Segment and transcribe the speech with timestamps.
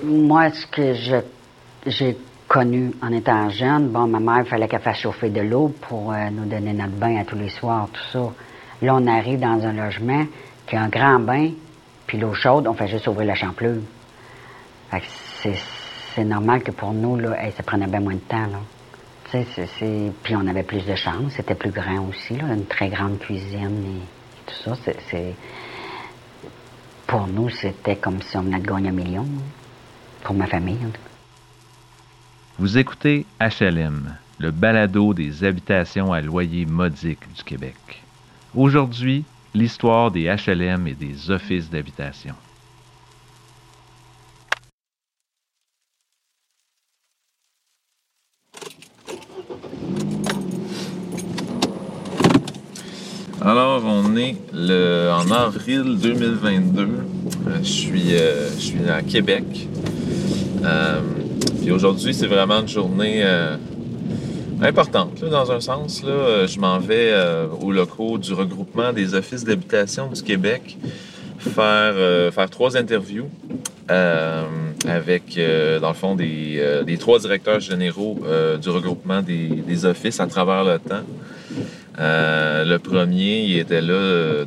[0.00, 0.94] Moi, ce que
[1.86, 2.16] j'ai
[2.48, 6.12] connu en étant jeune, bon, ma mère, il fallait qu'elle fasse chauffer de l'eau pour
[6.12, 8.32] euh, nous donner notre bain à tous les soirs, tout ça.
[8.80, 10.24] Là, on arrive dans un logement
[10.66, 11.50] qui a un grand bain,
[12.06, 13.82] puis l'eau chaude, on fait juste ouvrir la champlure.
[16.14, 18.58] c'est normal que pour nous, là, ça prenait bien moins de temps, là.
[20.22, 23.84] Puis on avait plus de chambres, c'était plus grand aussi, là, une très grande cuisine
[23.84, 24.92] et, tout ça.
[25.08, 25.34] C'est,
[27.06, 29.26] Pour nous, c'était comme si on venait de gagner un million,
[30.22, 30.78] pour ma famille.
[32.58, 38.02] Vous écoutez HLM, le balado des habitations à loyer modique du Québec.
[38.54, 42.34] Aujourd'hui, l'histoire des HLM et des offices d'habitation.
[53.44, 56.82] Alors, on est le, en avril 2022.
[56.82, 59.68] Euh, je, suis, euh, je suis à Québec.
[60.64, 61.00] Euh,
[61.60, 63.24] puis aujourd'hui, c'est vraiment une journée
[64.60, 66.02] importante, dans un sens.
[66.02, 66.46] Là.
[66.46, 67.12] Je m'en vais
[67.60, 70.76] au locaux du regroupement des offices d'habitation du Québec
[71.38, 73.28] faire, faire trois interviews
[73.88, 75.38] avec,
[75.80, 78.20] dans le fond, des, trois directeurs généraux
[78.60, 81.04] du regroupement des, des, offices à travers le temps.
[81.98, 84.44] Euh, le premier, il était là euh,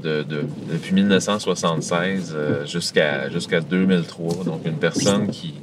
[0.71, 4.43] depuis 1976 euh, jusqu'à jusqu'à 2003.
[4.45, 5.53] Donc, une personne qui,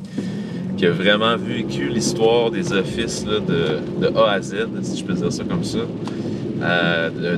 [0.83, 5.33] qui a vraiment vécu l'histoire des offices de, A à Z, si je peux dire
[5.33, 5.78] ça comme ça.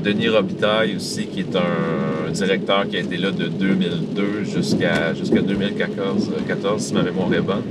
[0.02, 5.42] Denis Robitaille aussi, qui est un directeur qui a été là de 2002 jusqu'à jusqu'à
[5.42, 7.64] 2014, 14, si ma mémoire est bonne.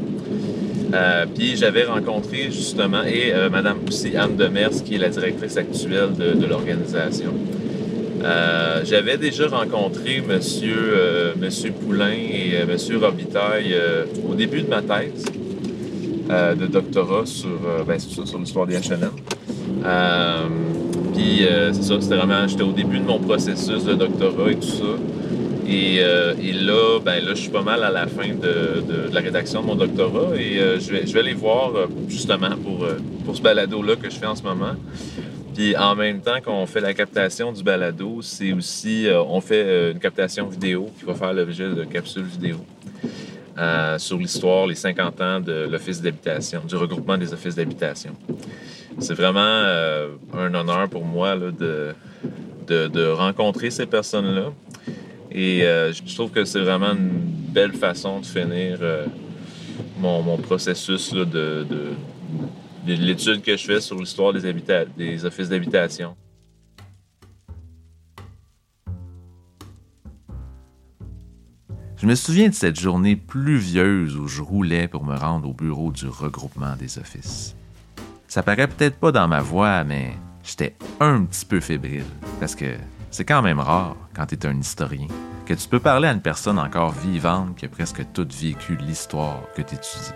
[0.94, 5.58] Euh, puis j'avais rencontré justement, et euh, Madame aussi Anne Demers, qui est la directrice
[5.58, 7.34] actuelle de, l'organisation.
[8.24, 13.76] Euh, j'avais déjà rencontré Monsieur, Monsieur Poulain et Monsieur Robitaille
[14.30, 15.26] au début de ma thèse
[16.30, 19.12] de doctorat sur, ben, sur l'histoire des H&M.
[21.14, 24.68] Puis c'est ça, c'était vraiment, j'étais au début de mon processus de doctorat et tout
[24.68, 24.98] ça.
[25.70, 29.62] Euh, et, là, ben là, je suis pas mal à la fin de, la rédaction
[29.62, 32.86] de mon doctorat et euh, je, vais, je vais aller voir euh, justement pour,
[33.26, 34.74] pour ce balado-là que je fais en ce moment.
[35.54, 40.00] Puis en même temps qu'on fait la captation du balado, c'est aussi, on fait une
[40.00, 42.58] captation vidéo qui va faire l'objet de capsules vidéo
[43.98, 48.14] sur l'histoire, les 50 ans de l'Office d'habitation, du regroupement des offices d'habitation.
[49.00, 49.40] C'est vraiment
[50.34, 51.94] un honneur pour moi de,
[52.68, 54.52] de rencontrer ces personnes-là.
[55.34, 59.06] Et euh, je trouve que c'est vraiment une belle façon de finir euh,
[60.00, 61.96] mon, processus de, de,
[62.86, 64.54] l'étude que je fais sur l'histoire des,
[64.96, 66.16] des offices d'habitation.
[72.04, 75.90] Je me souviens de cette journée pluvieuse où je roulais pour me rendre au bureau
[75.90, 77.56] du regroupement des offices.
[78.28, 80.12] Ça paraît peut-être pas dans ma voix, mais
[80.44, 82.04] j'étais un petit peu fébrile
[82.42, 82.76] parce que
[83.10, 85.08] c'est quand même rare, quand tu es un historien,
[85.46, 89.40] que tu peux parler à une personne encore vivante qui a presque toute vécu l'histoire
[89.56, 90.12] que tu étudies.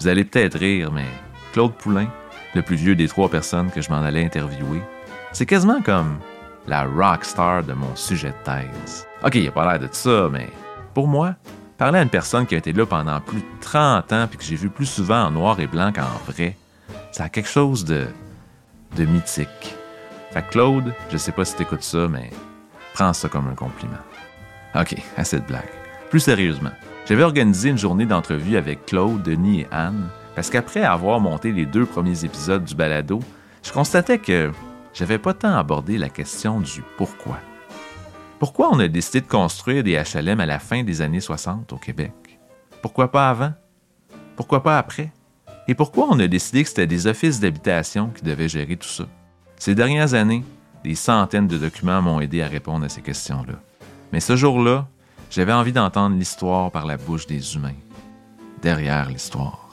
[0.00, 1.04] Vous allez peut-être rire, mais
[1.52, 2.08] Claude Poulain,
[2.54, 4.80] le plus vieux des trois personnes que je m'en allais interviewer,
[5.32, 6.16] c'est quasiment comme
[6.66, 9.06] la rock star de mon sujet de thèse.
[9.26, 10.48] OK, il a pas l'air de ça, mais
[10.94, 11.34] pour moi,
[11.78, 14.44] parler à une personne qui a été là pendant plus de 30 ans puis que
[14.44, 16.56] j'ai vu plus souvent en noir et blanc qu'en vrai,
[17.10, 18.06] ça a quelque chose de,
[18.96, 19.74] de mythique.
[20.50, 22.30] Claude, je sais pas si t'écoutes ça, mais
[22.94, 23.98] prends ça comme un compliment.
[24.78, 25.62] OK, assez de blagues.
[26.10, 26.70] Plus sérieusement,
[27.08, 31.66] j'avais organisé une journée d'entrevue avec Claude, Denis et Anne, parce qu'après avoir monté les
[31.66, 33.20] deux premiers épisodes du balado,
[33.64, 34.52] je constatais que
[34.94, 37.38] j'avais pas tant abordé la question du pourquoi.
[38.38, 41.78] Pourquoi on a décidé de construire des HLM à la fin des années 60 au
[41.78, 42.12] Québec?
[42.82, 43.52] Pourquoi pas avant?
[44.36, 45.10] Pourquoi pas après?
[45.68, 49.06] Et pourquoi on a décidé que c'était des offices d'habitation qui devaient gérer tout ça?
[49.58, 50.44] Ces dernières années,
[50.84, 53.54] des centaines de documents m'ont aidé à répondre à ces questions-là.
[54.12, 54.86] Mais ce jour-là,
[55.30, 57.72] j'avais envie d'entendre l'histoire par la bouche des humains,
[58.60, 59.70] derrière l'histoire.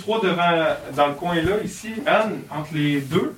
[0.00, 3.36] Trois devant, dans le coin là, ici, Anne, entre les deux,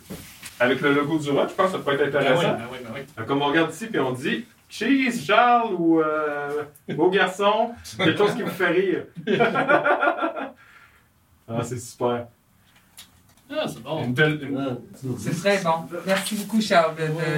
[0.61, 2.43] avec le logo du rock, je pense que ça peut être intéressant.
[2.43, 6.01] Ben oui, ben oui, ben Comme on regarde ici, puis on dit Cheese, Charles ou
[6.01, 9.05] euh, Beau Garçon, quelque chose qui me fait rire.
[11.49, 12.27] ah, c'est super.
[13.51, 14.15] Ah, c'est bon.
[15.19, 15.75] C'est très bon.
[16.07, 16.95] Merci beaucoup, Charles.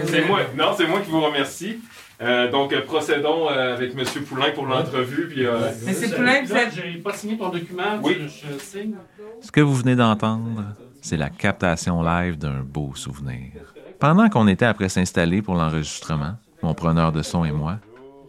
[0.06, 0.40] C'est moi.
[0.56, 1.78] Non, c'est moi qui vous remercie.
[2.22, 4.04] Euh, donc, euh, procédons avec M.
[4.24, 5.28] Poulain pour l'entrevue.
[5.28, 6.10] Puis, M.
[6.14, 6.70] Poulain, vous avez...
[6.70, 7.98] J'ai pas signé ton document.
[8.02, 8.16] Oui.
[8.20, 8.94] Je, signe.
[9.40, 10.62] Ce que vous venez d'entendre,
[11.02, 13.50] c'est la captation live d'un beau souvenir.
[13.98, 17.78] Pendant qu'on était après s'installer pour l'enregistrement, mon preneur de son et moi,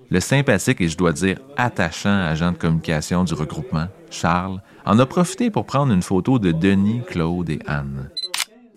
[0.10, 5.06] le sympathique et je dois dire attachant agent de communication du regroupement, Charles, en a
[5.06, 8.10] profité pour prendre une photo de Denis, Claude et Anne.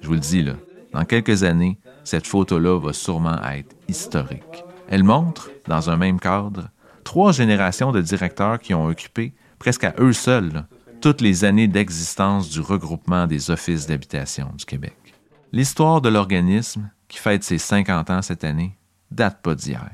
[0.00, 0.54] Je vous le dis là,
[0.92, 4.64] dans quelques années, cette photo-là va sûrement être historique.
[4.88, 6.70] Elle montre, dans un même cadre,
[7.04, 10.66] trois générations de directeurs qui ont occupé, presque à eux seuls,
[11.02, 14.96] toutes les années d'existence du regroupement des offices d'habitation du Québec.
[15.52, 18.76] L'histoire de l'organisme, qui fête ses 50 ans cette année,
[19.10, 19.90] date pas d'hier.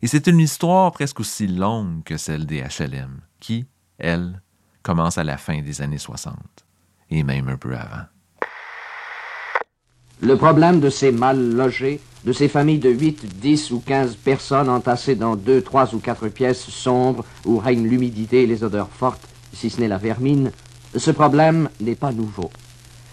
[0.00, 3.66] Et c'est une histoire presque aussi longue que celle des HLM, qui,
[3.98, 4.40] elle,
[4.82, 6.36] commence à la fin des années 60,
[7.10, 8.04] et même un peu avant.
[10.20, 14.68] Le problème de ces mal logés, de ces familles de 8, 10 ou 15 personnes
[14.68, 19.28] entassées dans deux, trois ou quatre pièces sombres où règne l'humidité et les odeurs fortes,
[19.52, 20.50] si ce n'est la vermine,
[20.96, 22.50] ce problème n'est pas nouveau.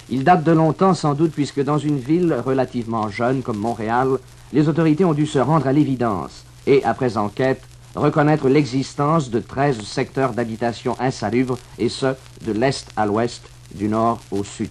[0.09, 4.17] Il date de longtemps sans doute puisque dans une ville relativement jeune comme Montréal,
[4.53, 7.61] les autorités ont dû se rendre à l'évidence et, après enquête,
[7.95, 12.15] reconnaître l'existence de 13 secteurs d'habitation insalubres, et ce,
[12.45, 13.41] de l'est à l'ouest,
[13.73, 14.69] du nord au sud.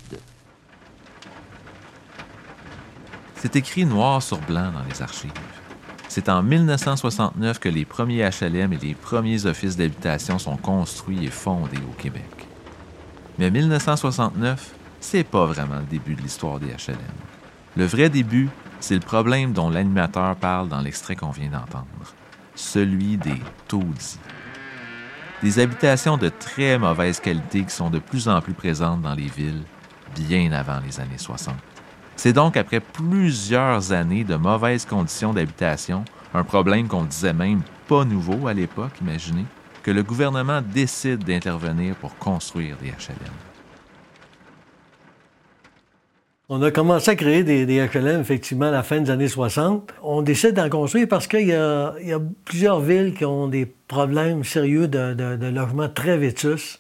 [3.37, 5.31] C'est écrit noir sur blanc dans les archives.
[6.09, 11.31] C'est en 1969 que les premiers HLM et les premiers offices d'habitation sont construits et
[11.31, 12.23] fondés au Québec.
[13.39, 16.97] Mais 1969, c'est pas vraiment le début de l'histoire des HLM.
[17.77, 18.49] Le vrai début,
[18.79, 22.14] c'est le problème dont l'animateur parle dans l'extrait qu'on vient d'entendre,
[22.65, 24.19] celui des taudis.
[25.43, 29.29] Des habitations de très mauvaise qualité qui sont de plus en plus présentes dans les
[29.29, 29.63] villes
[30.15, 31.55] bien avant les années 60.
[32.17, 38.05] C'est donc après plusieurs années de mauvaises conditions d'habitation, un problème qu'on disait même pas
[38.05, 39.45] nouveau à l'époque, imaginez,
[39.83, 43.54] que le gouvernement décide d'intervenir pour construire des HLM.
[46.51, 49.95] On a commencé à créer des, HLM, effectivement, à la fin des années 60.
[50.03, 51.95] On décide d'en construire parce qu'il y, a
[52.45, 56.79] plusieurs villes qui ont des problèmes sérieux de, de logement très vétus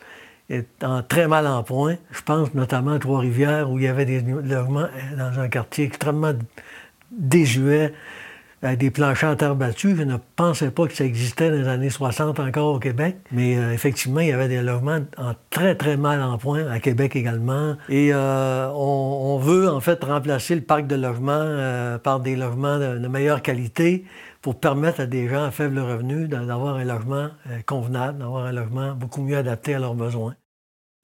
[0.50, 1.96] est en très mal en point.
[2.10, 6.28] Je pense notamment à Trois-Rivières, où il y avait des logements dans un quartier extrêmement
[6.28, 6.42] avec
[8.76, 9.94] des planchers en terre battue.
[9.96, 13.16] Je ne pensais pas que ça existait dans les années 60 encore au Québec.
[13.30, 16.80] Mais euh, effectivement, il y avait des logements en très, très mal en point, à
[16.80, 17.76] Québec également.
[17.88, 22.78] Et euh, on, veut en fait remplacer le parc de logements euh, par des logements
[22.78, 24.04] de meilleure qualité
[24.44, 28.52] pour permettre à des gens à faible revenu d'avoir un logement euh, convenable, d'avoir un
[28.52, 30.34] logement beaucoup mieux adapté à leurs besoins.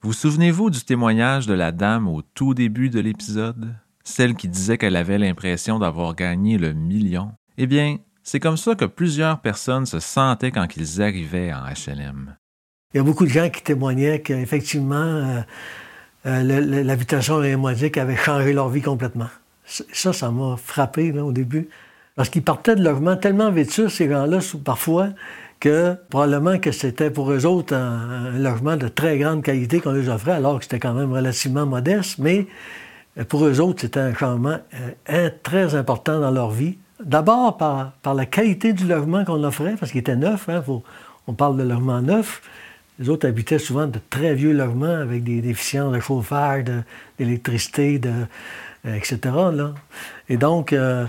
[0.03, 3.73] Vous souvenez-vous du témoignage de la dame au tout début de l'épisode?
[4.03, 7.31] Celle qui disait qu'elle avait l'impression d'avoir gagné le million?
[7.63, 12.35] Eh bien, c'est comme ça que plusieurs personnes se sentaient quand ils arrivaient en HLM.
[12.91, 15.41] Il y a beaucoup de gens qui témoignaient qu'effectivement, euh,
[16.25, 19.29] euh, l'habitation émotique avait changé leur vie complètement.
[19.67, 21.69] Ça, ça m'a frappé au début.
[22.15, 25.09] Parce qu'ils partaient de logements tellement vêtus, ces gens-là, parfois,
[25.59, 30.15] que probablement que c'était pour eux autres un, logement de très grande qualité qu'on leur
[30.15, 32.47] offrait, alors que c'était quand même relativement modeste, mais
[33.19, 34.57] euh, pour eux autres, c'était un changement
[35.11, 36.79] euh, très important dans leur vie.
[37.03, 40.63] D'abord par, la qualité du logement qu'on offrait, parce qu'il était neuf, hein,
[41.27, 42.41] on parle de logement neuf.
[42.99, 46.65] Les autres habitaient souvent de très vieux logements avec des déficiences de chauffage,
[47.17, 48.11] d'électricité, de,
[48.85, 49.19] euh, etc.
[49.53, 49.73] Là.
[50.29, 51.05] Et donc, euh,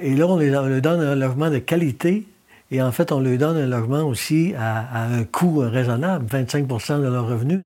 [0.00, 2.26] et là, on, leur donne un logement de qualité.
[2.70, 7.08] Et en fait, on leur donne un logement aussi à, un coût raisonnable, 25% de
[7.08, 7.60] leurs revenus.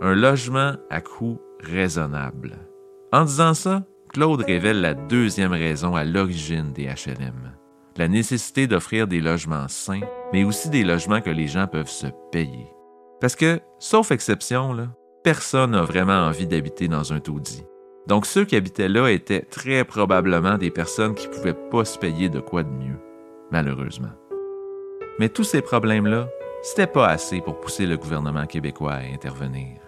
[0.00, 2.52] Un logement à coût raisonnable.
[3.12, 7.52] En disant ça, Claude révèle la deuxième raison à l'origine des HLM.
[7.96, 10.00] La nécessité d'offrir des logements sains,
[10.32, 12.66] mais aussi des logements que les gens peuvent se payer.
[13.20, 14.76] Parce que, sauf exception,
[15.22, 17.64] personne n'a vraiment envie d'habiter dans un taudis.
[18.06, 21.98] Donc ceux qui habitaient là étaient très probablement des personnes qui ne pouvaient pas se
[21.98, 22.98] payer de quoi de mieux,
[23.50, 24.12] malheureusement.
[25.18, 26.28] Mais tous ces problèmes-là,
[26.62, 29.80] c'était pas assez pour pousser le gouvernement québécois à intervenir.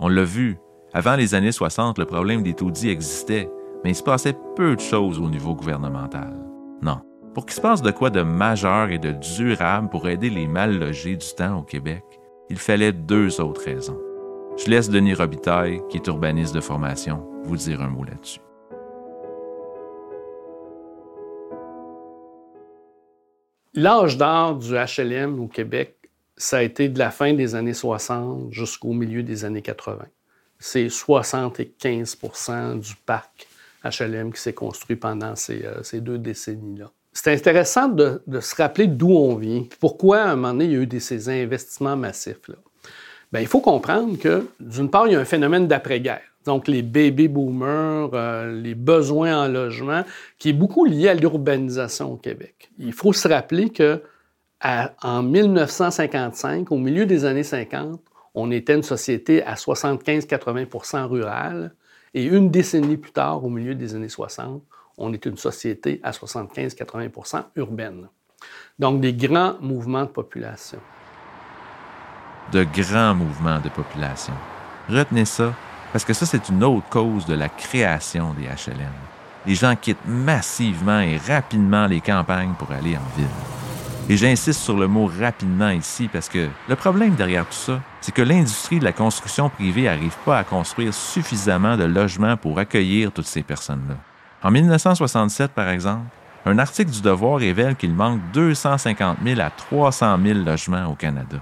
[0.00, 0.58] On l'a vu,
[0.92, 3.48] avant les années 60, le problème des taudis existait,
[3.84, 6.34] mais il se passait peu de choses au niveau gouvernemental.
[6.82, 7.00] Non.
[7.34, 10.78] Pour qu'il se passe de quoi de majeur et de durable pour aider les mal
[10.78, 12.04] logés du temps au Québec,
[12.50, 13.98] il fallait deux autres raisons.
[14.58, 18.40] Je laisse Denis Robitaille, qui est urbaniste de formation, vous dire un mot là-dessus.
[23.74, 25.96] L'âge d'or du HLM au Québec,
[26.36, 30.04] ça a été de la fin des années 60 jusqu'au milieu des années 80.
[30.58, 33.48] C'est 75% du parc
[33.84, 36.90] HLM qui s'est construit pendant ces, euh, deux décennies-là.
[37.12, 39.64] C'est intéressant de, se rappeler d'où on vient.
[39.80, 42.48] Pourquoi, à un moment donné, il y a eu ces investissements massifs.
[42.48, 42.54] Là.
[43.32, 46.22] Bien, il faut comprendre que, d'une part, il y a un phénomène d'après-guerre.
[46.44, 50.04] donc les baby boomers, euh, les besoins en logement,
[50.38, 52.70] qui est beaucoup lié à l'urbanisation au Québec.
[52.78, 54.02] Il faut se rappeler que
[55.02, 58.00] en 1955, au milieu des années 50,
[58.34, 61.74] on était une société à 75-80% rurale,
[62.14, 64.62] et une décennie plus tard, au milieu des années 60,
[64.98, 68.08] on est une société à 75-80% urbaine.
[68.78, 70.78] Donc des grands mouvements de population.
[72.52, 74.34] De grands mouvements de population.
[74.88, 75.54] Retenez ça,
[75.92, 78.92] parce que ça, c'est une autre cause de la création des HLM.
[79.46, 83.26] Les gens quittent massivement et rapidement les campagnes pour aller en ville.
[84.08, 88.12] Et j'insiste sur le mot rapidement ici parce que le problème derrière tout ça, c'est
[88.12, 93.12] que l'industrie de la construction privée n'arrive pas à construire suffisamment de logements pour accueillir
[93.12, 93.94] toutes ces personnes-là.
[94.42, 96.06] En 1967, par exemple,
[96.44, 101.38] un article du Devoir révèle qu'il manque 250 000 à 300 000 logements au Canada.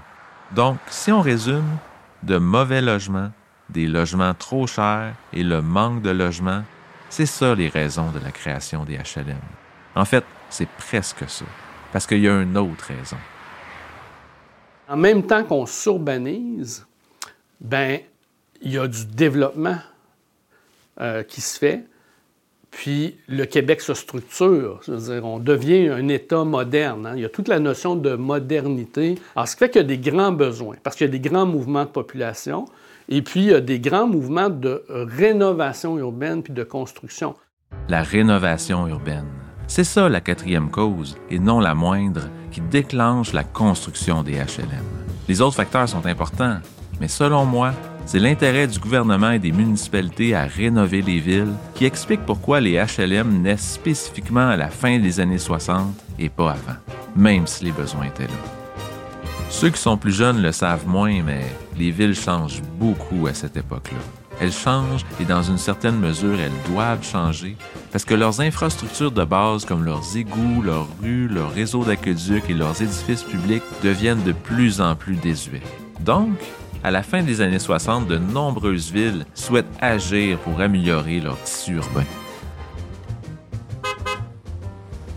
[0.51, 1.77] Donc, si on résume,
[2.21, 3.31] de mauvais logements,
[3.69, 6.63] des logements trop chers et le manque de logements,
[7.09, 9.35] c'est ça les raisons de la création des HLM.
[9.95, 11.45] En fait, c'est presque ça,
[11.91, 13.17] parce qu'il y a une autre raison.
[14.87, 16.85] En même temps qu'on s'urbanise,
[17.59, 17.99] ben
[18.61, 19.77] il y a du développement
[20.99, 21.85] euh, qui se fait,
[22.69, 27.05] puis le Québec se structure, c'est-à-dire on devient un État moderne.
[27.05, 27.13] Hein.
[27.15, 29.15] Il y a toute la notion de modernité.
[29.35, 31.19] Alors, ce qui fait qu'il y a des grands besoins, parce qu'il y a des
[31.19, 32.65] grands mouvements de population,
[33.09, 37.35] et puis il y a des grands mouvements de rénovation urbaine puis de construction.
[37.89, 39.40] La rénovation urbaine.
[39.73, 44.83] C'est ça la quatrième cause, et non la moindre, qui déclenche la construction des HLM.
[45.29, 46.57] Les autres facteurs sont importants,
[46.99, 47.71] mais selon moi,
[48.05, 52.83] c'est l'intérêt du gouvernement et des municipalités à rénover les villes qui explique pourquoi les
[52.83, 56.77] HLM naissent spécifiquement à la fin des années 60 et pas avant,
[57.15, 59.23] même si les besoins étaient là.
[59.49, 61.45] Ceux qui sont plus jeunes le savent moins, mais
[61.77, 64.20] les villes changent beaucoup à cette époque-là.
[64.41, 67.55] Elles changent et dans une certaine mesure, elles doivent changer
[67.91, 72.55] parce que leurs infrastructures de base comme leurs égouts, leurs rues, leurs réseaux d'aqueducs et
[72.55, 75.61] leurs édifices publics deviennent de plus en plus désuets.
[75.99, 76.39] Donc,
[76.83, 81.73] à la fin des années 60, de nombreuses villes souhaitent agir pour améliorer leur tissu
[81.73, 82.05] urbain.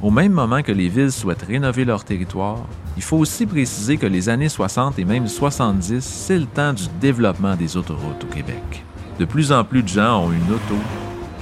[0.03, 2.59] Au même moment que les villes souhaitent rénover leur territoire,
[2.99, 6.85] il faut aussi préciser que les années 60 et même 70, c'est le temps du
[7.01, 8.85] développement des autoroutes au Québec.
[9.19, 10.77] De plus en plus de gens ont une auto,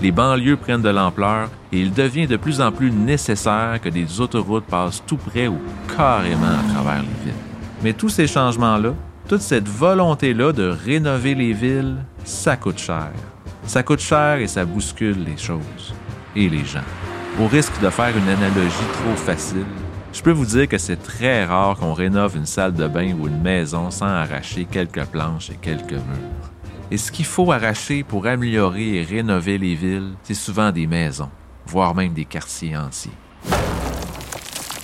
[0.03, 4.21] les banlieues prennent de l'ampleur et il devient de plus en plus nécessaire que des
[4.21, 5.59] autoroutes passent tout près ou
[5.97, 7.41] carrément à travers les villes.
[7.83, 8.95] Mais tous ces changements-là,
[9.29, 13.11] toute cette volonté-là de rénover les villes, ça coûte cher.
[13.65, 15.95] Ça coûte cher et ça bouscule les choses
[16.37, 16.85] et les gens.
[17.41, 19.65] Au risque de faire une analogie trop facile,
[20.13, 23.29] je peux vous dire que c'est très rare qu'on rénove une salle de bain ou
[23.29, 26.42] une maison sans arracher quelques planches et quelques murs.
[26.93, 31.31] Et ce qu'il faut arracher pour améliorer et rénover les villes, c'est souvent des maisons,
[31.65, 33.15] voire même des quartiers entiers.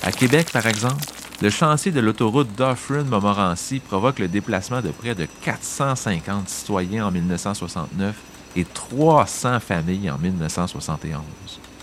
[0.02, 1.04] À Québec, par exemple,
[1.42, 8.16] le chantier de l'autoroute Dufferin-Montmorency provoque le déplacement de près de 450 citoyens en 1969
[8.56, 11.20] et 300 familles en 1971.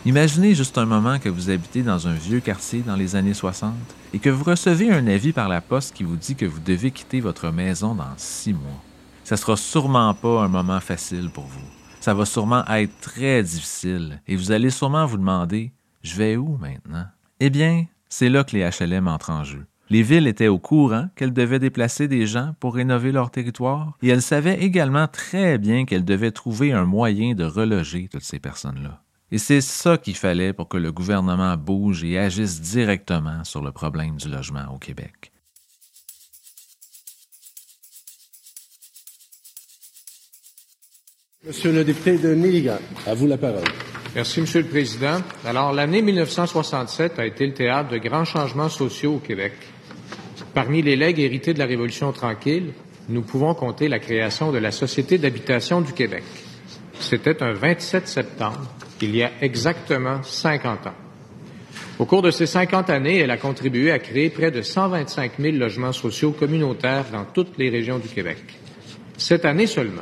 [0.07, 3.75] Imaginez juste un moment que vous habitez dans un vieux quartier dans les années 60
[4.15, 6.89] et que vous recevez un avis par la poste qui vous dit que vous devez
[6.89, 8.84] quitter votre maison dans six mois.
[9.25, 11.67] Ça sera sûrement pas un moment facile pour vous.
[11.99, 15.71] Ça va sûrement être très difficile et vous allez sûrement vous demander
[16.03, 17.05] Je vais où maintenant?
[17.39, 19.65] Eh bien, c'est là que les HLM entrent en jeu.
[19.89, 24.09] Les villes étaient au courant qu'elles devaient déplacer des gens pour rénover leur territoire et
[24.09, 29.01] elles savaient également très bien qu'elles devaient trouver un moyen de reloger toutes ces personnes-là.
[29.31, 33.71] Et c'est ça qu'il fallait pour que le gouvernement bouge et agisse directement sur le
[33.71, 35.31] problème du logement au Québec.
[41.47, 43.61] Monsieur le député de Milligan, à vous la parole.
[44.15, 45.19] Merci, Monsieur le Président.
[45.45, 49.53] Alors, l'année 1967 a été le théâtre de grands changements sociaux au Québec.
[50.55, 52.73] Parmi les legs hérités de la Révolution tranquille,
[53.09, 56.23] nous pouvons compter la création de la Société d'habitation du Québec.
[56.99, 58.65] C'était un 27 septembre,
[59.03, 60.95] il y a exactement 50 ans.
[61.99, 65.57] Au cours de ces 50 années, elle a contribué à créer près de 125 000
[65.57, 68.39] logements sociaux communautaires dans toutes les régions du Québec.
[69.15, 70.01] Cette année seulement,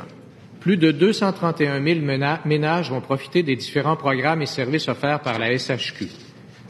[0.64, 2.00] plus de 231 000
[2.46, 6.08] ménages vont profiter des différents programmes et services offerts par la SHQ.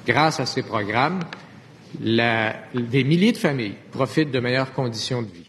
[0.05, 1.21] Grâce à ces programmes,
[2.01, 5.49] des milliers de familles profitent de meilleures conditions de vie.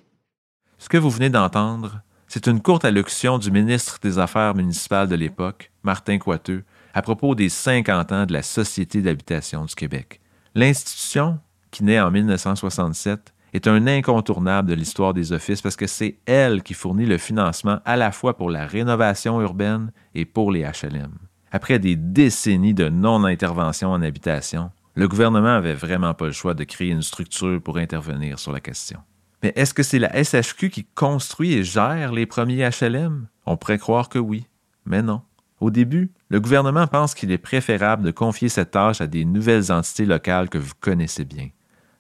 [0.78, 5.16] Ce que vous venez d'entendre, c'est une courte allocution du ministre des Affaires municipales de
[5.16, 10.22] l'époque, Martin Coiteux, à propos des 50 ans de la Société d'habitation du Québec.
[10.54, 11.40] L'institution,
[11.72, 16.62] qui naît en 1967, est un incontournable de l'histoire des offices parce que c'est elle
[16.62, 21.14] qui fournit le financement à la fois pour la rénovation urbaine et pour les HLM.
[21.52, 26.66] Après des décennies de non-intervention en habitation, le gouvernement avait vraiment pas le choix de
[26.66, 29.00] créer une structure pour intervenir sur la question.
[29.42, 33.28] Mais est-ce que c'est la SHQ qui construit et gère les premiers HLM?
[33.46, 34.48] On pourrait croire que oui,
[34.86, 35.22] mais non.
[35.62, 39.72] Au début, le gouvernement pense qu'il est préférable de confier cette tâche à des nouvelles
[39.72, 41.50] entités locales que vous connaissez bien,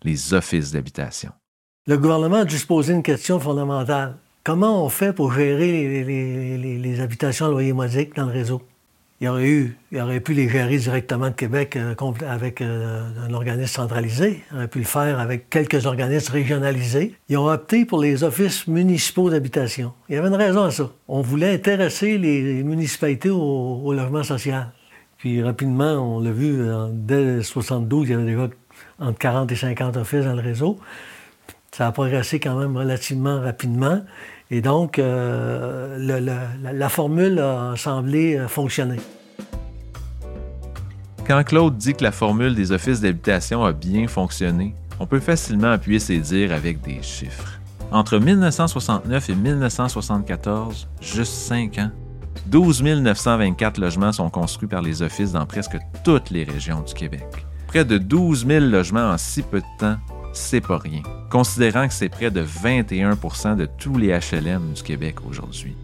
[0.03, 1.31] les offices d'habitation.
[1.87, 4.15] Le gouvernement a dû se poser une question fondamentale.
[4.43, 8.63] Comment on fait pour gérer les, habitations à loyer modique dans le réseau?
[9.21, 11.93] Il aurait, eu, il aurait pu les gérer directement de Québec euh,
[12.27, 14.41] avec euh, un organisme centralisé.
[14.49, 17.13] Il aurait pu le faire avec quelques organismes régionalisés.
[17.29, 19.93] Ils ont opté pour les offices municipaux d'habitation.
[20.09, 20.89] Il y avait une raison à ça.
[21.07, 24.71] On voulait intéresser les municipalités au, logement social.
[25.19, 28.47] Puis rapidement, on l'a vu, euh, dès 72, il y avait déjà
[28.99, 30.79] entre 40 et 50 offices dans le réseau.
[31.75, 33.99] Ça a progressé quand même relativement rapidement.
[34.49, 38.95] Et donc, euh, la, formule a semblé euh, fonctionner.
[41.27, 45.71] Quand Claude dit que la formule des offices d'habitation a bien fonctionné, on peut facilement
[45.71, 47.59] appuyer ses dires avec des chiffres.
[47.91, 51.91] Entre 1969 et 1974, juste cinq ans,
[52.45, 57.25] 12 924 logements sont construits par les offices dans presque toutes les régions du Québec.
[57.67, 59.97] Près de 12 000 logements en si peu de temps,
[60.37, 61.01] c'est pas rien
[61.35, 65.75] considérant que c'est près de 21% de tous les HLM du Québec aujourd'hui.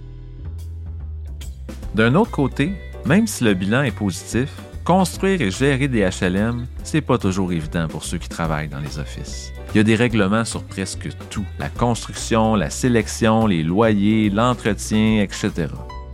[1.93, 2.73] D'un autre côté,
[3.05, 4.49] même si le bilan est positif,
[4.85, 8.97] construire et gérer des HLM, c'est pas toujours évident pour ceux qui travaillent dans les
[8.97, 9.51] offices.
[9.73, 15.21] Il y a des règlements sur presque tout, la construction, la sélection, les loyers, l'entretien,
[15.21, 15.67] etc.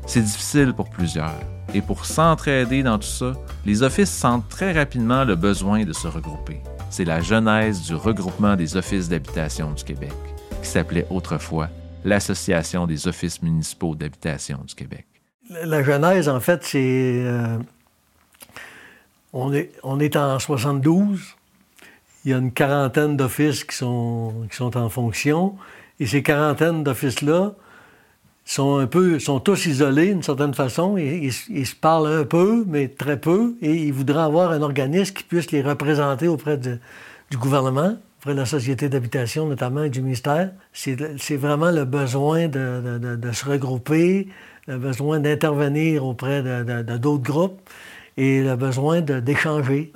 [0.08, 1.40] C'est difficile pour plusieurs.
[1.76, 3.34] Et pour s'entraider dans tout ça,
[3.68, 8.56] les offices sentent très rapidement le besoin de se regrouper c'est la genèse du regroupement
[8.56, 10.14] des offices d'habitation du Québec,
[10.62, 11.70] qui s'appelait autrefois
[12.04, 15.06] l'Association des offices municipaux d'habitation du Québec.
[15.50, 17.24] La genèse, en fait, c'est...
[17.26, 17.58] Euh,
[19.34, 21.36] on, est, on est en 72.
[22.26, 25.56] Il y a une quarantaine d'offices qui sont, qui sont en fonction.
[26.00, 27.54] Et ces quarantaines d'offices-là,
[28.48, 30.98] sont un peu, sont tous isolés d'une certaine façon.
[30.98, 35.14] Ils, ils, se parlent un peu, mais très peu, et ils voudraient avoir un organisme
[35.14, 36.80] qui puisse les représenter auprès du
[37.38, 40.52] gouvernement, auprès de la société d'habitation notamment et du ministère.
[40.72, 44.30] C'est vraiment le besoin de, de, se regrouper,
[44.66, 47.60] le besoin d'intervenir auprès de d'autres groupes
[48.16, 49.92] et le besoin d'échanger.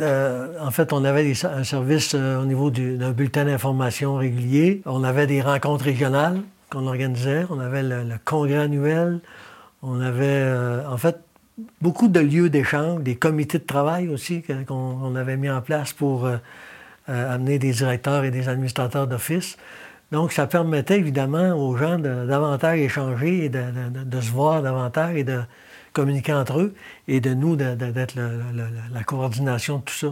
[0.00, 4.80] en fait, on avait un service euh, au niveau d'un bulletin d'information régulier.
[4.86, 6.40] On avait des rencontres régionales
[6.74, 7.46] qu'on organisait.
[7.50, 9.20] On avait le, congrès annuel.
[9.82, 11.18] On avait, euh, en fait,
[11.80, 16.26] beaucoup de lieux d'échange, des comités de travail aussi qu'on avait mis en place pour
[16.26, 16.36] euh,
[17.08, 19.56] euh, amener des directeurs et des administrateurs d'office.
[20.10, 25.24] Donc, ça permettait évidemment aux gens de davantage échanger et de, se voir davantage et
[25.24, 25.40] de
[25.92, 26.74] communiquer entre eux
[27.08, 30.08] et de nous d'être la coordination de tout ça.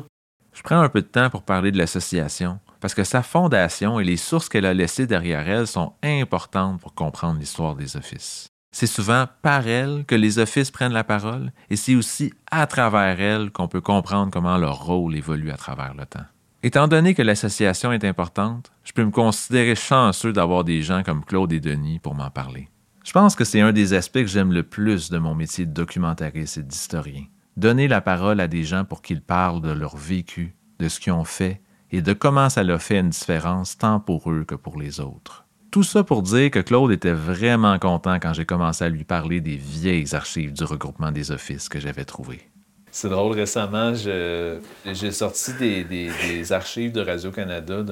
[0.53, 4.05] Je prends un peu de temps pour parler de l'association parce que sa fondation et
[4.05, 8.49] les sources qu'elle a laissées derrière elle sont importantes pour comprendre l'histoire des offices.
[8.75, 13.21] C'est souvent par elle que les offices prennent la parole et c'est aussi à travers
[13.21, 16.25] elle qu'on peut comprendre comment leur rôle évolue à travers le temps.
[16.65, 21.25] Étant donné que l'association est importante, je peux me considérer chanceux d'avoir des gens comme
[21.25, 22.69] Claude et Denis pour m'en parler.
[23.05, 25.73] Je pense que c'est un des aspects que j'aime le plus de mon métier de
[25.73, 27.25] documentariste et d'historien.
[27.57, 31.13] Donner la parole à des gens pour qu'ils parlent de leur vécu, de ce qu'ils
[31.13, 31.61] ont fait
[31.93, 35.45] et de comment ça leur fait une différence tant pour eux que pour les autres.
[35.71, 39.41] Tout ça pour dire que Claude était vraiment content quand j'ai commencé à lui parler
[39.41, 42.43] des vieilles archives du regroupement des offices que j'avais trouvées.
[42.91, 45.53] C'est drôle, récemment, j'ai sorti
[45.85, 47.85] des, archives de Radio-Canada.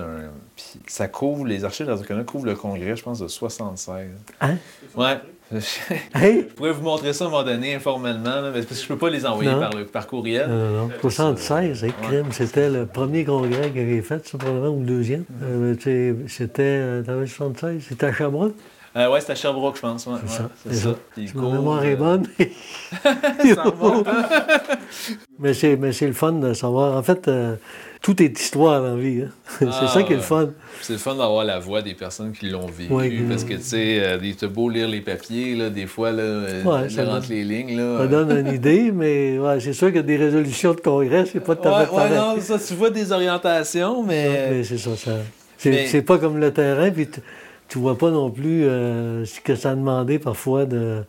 [0.87, 4.11] Ça couvre, les archives de Radio-Canada couvrent le congrès, je pense, de 76.
[4.43, 4.57] Hein?
[4.95, 5.19] Ouais.
[6.15, 8.97] Je pourrais vous montrer ça à un moment donné informellement, mais parce que je peux
[8.97, 10.49] pas les envoyer par, par, courriel.
[10.49, 14.87] Non, non, 76, hein, c'était le premier congrès que j'ai fait, ça, probablement, ou le
[14.87, 15.25] deuxième.
[15.43, 15.75] Euh,
[16.29, 18.55] c'était, euh, 76, c'était à Sherbrooke?
[18.97, 20.07] Euh, ouais, c'était à Sherbrooke, je pense.
[20.07, 20.51] Ouais, c'est ça.
[20.67, 20.95] C'est ça.
[21.35, 22.27] Mémoire est bonne.
[25.39, 26.97] mais c'est le fun de savoir.
[26.97, 27.55] En fait, euh,
[28.03, 29.23] tout est histoire dans la vie.
[29.23, 29.31] Hein.
[29.59, 30.51] c'est ça qui est le fun.
[30.81, 33.25] C'est le fun d'avoir la voix des personnes qui l'ont vécu.
[33.29, 37.05] parce que, tu sais, euh, beau lire les papiers, là, des fois, là, euh, ouais,
[37.05, 37.77] rentre les lignes.
[37.77, 41.41] Là, ça donne une idée, mais ouais, c'est sûr que des résolutions de congrès, c'est
[41.41, 44.49] pas à fait ouais, non, ça, tu vois des orientations, mais.
[44.51, 45.13] mais c'est ça, ça.
[45.59, 47.09] C'est pas comme le terrain, puis
[47.71, 51.05] tu vois pas non plus euh, ce que ça demandait parfois de,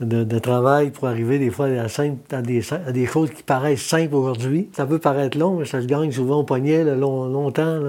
[0.00, 4.68] de, travail pour arriver des fois à, des, des, choses qui paraissent simples aujourd'hui.
[4.72, 7.80] Ça peut paraître long, mais ça se gagne souvent au poignet longtemps.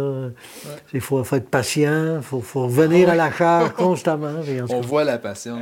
[0.93, 4.41] Il faut, être patient, il faut, revenir à la charge constamment.
[4.69, 5.59] On voit la patience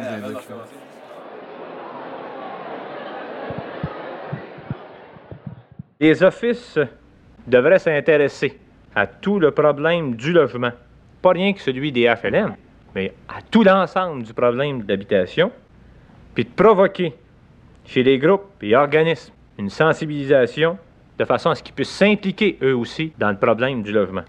[6.02, 6.78] Les offices
[7.48, 8.60] devraient s'intéresser
[8.94, 10.72] à tout le problème du logement.
[11.26, 12.56] Pas rien que celui des HLM,
[12.94, 15.52] mais à tout l'ensemble du problème de l'habitation
[16.36, 17.16] puis de provoquer
[17.84, 20.78] chez les groupes et organismes une sensibilisation
[21.18, 24.22] de façon à ce qu'ils puissent s'impliquer eux aussi dans le problème du logement.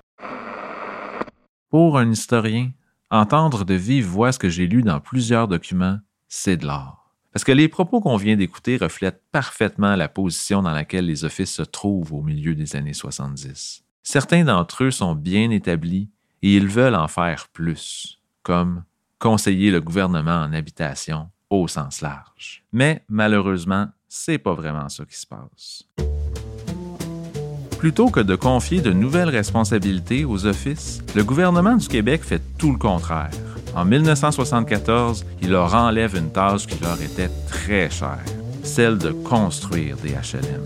[1.68, 2.70] Pour un historien,
[3.10, 7.10] entendre de vive voix ce que j'ai lu dans plusieurs documents, c'est de l'art.
[7.30, 11.52] Parce que les propos qu'on vient d'écouter reflètent parfaitement la position dans laquelle les offices
[11.52, 13.84] se trouvent au milieu des années 70.
[14.02, 16.08] Certains d'entre eux sont bien établis
[16.42, 18.84] et ils veulent en faire plus, comme
[19.18, 22.64] conseiller le gouvernement en habitation, au sens large.
[22.72, 25.84] Mais malheureusement, c'est pas vraiment ça qui se passe.
[27.78, 32.72] Plutôt que de confier de nouvelles responsabilités aux offices, le gouvernement du Québec fait tout
[32.72, 33.30] le contraire.
[33.74, 38.24] En 1974, il leur enlève une tâche qui leur était très chère,
[38.62, 40.62] celle de construire des HLM.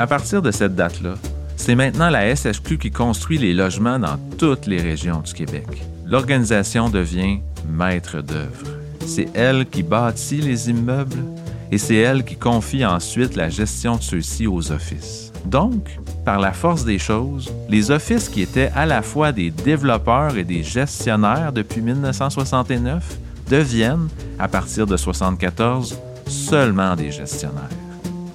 [0.00, 1.14] À partir de cette date-là,
[1.60, 5.66] c'est maintenant la SHQ qui construit les logements dans toutes les régions du Québec.
[6.06, 8.66] L'organisation devient maître d'œuvre.
[9.06, 11.22] C'est elle qui bâtit les immeubles
[11.70, 15.32] et c'est elle qui confie ensuite la gestion de ceux-ci aux offices.
[15.44, 20.38] Donc, par la force des choses, les offices qui étaient à la fois des développeurs
[20.38, 23.18] et des gestionnaires depuis 1969
[23.50, 27.89] deviennent, à partir de 1974, seulement des gestionnaires.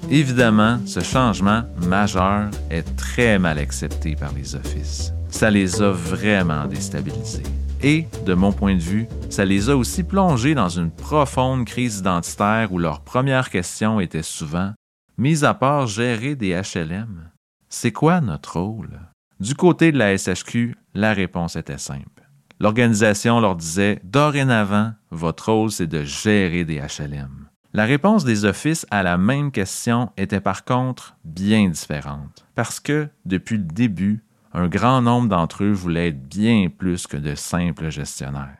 [0.09, 5.11] Évidemment, ce changement majeur est très mal accepté par les offices.
[5.29, 7.43] Ça les a vraiment déstabilisés.
[7.81, 11.99] Et, de mon point de vue, ça les a aussi plongés dans une profonde crise
[11.99, 14.73] identitaire où leur première question était souvent
[15.17, 17.31] Mis à part gérer des HLM,
[17.69, 18.99] c'est quoi notre rôle?
[19.39, 22.29] Du côté de la SHQ, la réponse était simple.
[22.59, 27.44] L'organisation leur disait Dorénavant, votre rôle, c'est de gérer des HLM.
[27.75, 33.09] La réponse des offices à la même question était par contre bien différente, parce que,
[33.25, 37.89] depuis le début, un grand nombre d'entre eux voulaient être bien plus que de simples
[37.89, 38.55] gestionnaires.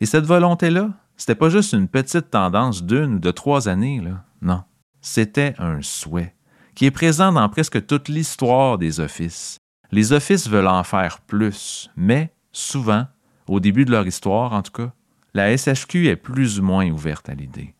[0.00, 4.24] Et cette volonté-là, c'était pas juste une petite tendance d'une ou de trois années, là.
[4.40, 4.62] Non.
[5.02, 6.34] C'était un souhait
[6.74, 9.58] qui est présent dans presque toute l'histoire des offices.
[9.92, 13.06] Les offices veulent en faire plus, mais souvent,
[13.46, 14.92] au début de leur histoire en tout cas,
[15.34, 17.74] la SHQ est plus ou moins ouverte à l'idée.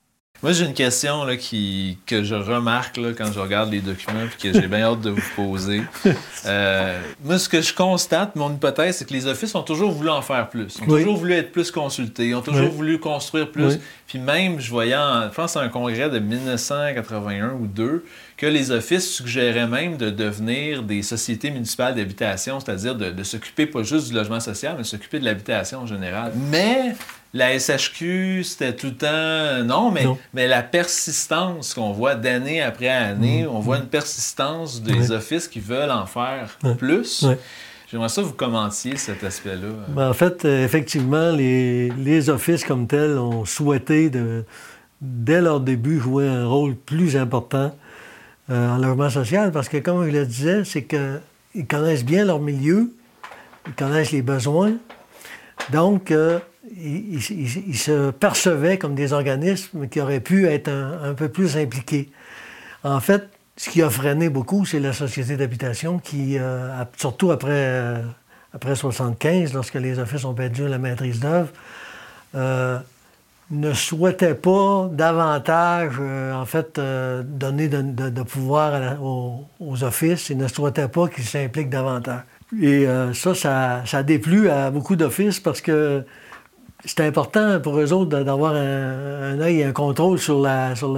[0.45, 4.25] Moi, j'ai une question là, qui, que je remarque là, quand je regarde les documents
[4.25, 5.83] et que j'ai bien hâte de vous poser.
[6.47, 10.11] Euh, moi, ce que je constate, mon hypothèse, c'est que les offices ont toujours voulu
[10.11, 10.77] en faire plus.
[10.77, 12.29] Ils ont toujours voulu être plus consultés.
[12.29, 13.79] Ils ont toujours voulu construire plus.
[14.07, 18.05] Puis même, je voyais, en, je pense, à un congrès de 1981 ou 2,
[18.37, 23.65] que les offices suggéraient même de devenir des sociétés municipales d'habitation, c'est-à-dire de, de s'occuper
[23.65, 26.33] pas juste du logement social, mais s'occuper de l'habitation en général.
[26.51, 26.95] Mais
[27.35, 29.65] la SHQ, c'était tout le temps.
[29.65, 33.49] Non, mais, mais la persistance qu'on voit d'année après année, mm.
[33.49, 37.27] on voit une persistance des offices qui veulent en faire plus.
[37.91, 39.69] J'aimerais ça que vous commentiez cet aspect-là.
[39.89, 44.45] Ben, en fait, euh, effectivement, les, les, offices comme tels ont souhaité, de,
[45.01, 47.77] dès leur début, jouer un rôle plus important
[48.51, 52.41] euh, en logement social parce que, comme je le disais, c'est qu'ils connaissent bien leur
[52.41, 52.93] milieu,
[53.67, 54.73] ils connaissent les besoins.
[55.71, 56.39] Donc, euh,
[56.73, 62.11] ils, se percevaient comme des organismes qui auraient pu être un, peu plus impliqués.
[62.83, 67.51] En fait, ce qui a freiné beaucoup, c'est la société d'habitation qui, euh, surtout après,
[67.53, 68.03] euh,
[68.53, 71.51] après 75, lorsque les offices ont perdu la maîtrise d'œuvre,
[72.35, 72.79] euh,
[73.51, 81.09] ne souhaitait pas davantage, en fait, donner de, pouvoir aux, offices et ne souhaitait pas
[81.09, 82.23] qu'ils s'impliquent davantage.
[82.61, 86.05] Et ça, ça, ça a déplu à beaucoup d'offices parce que
[86.85, 90.97] c'était important pour eux autres d'avoir un, œil et un contrôle sur, la, sur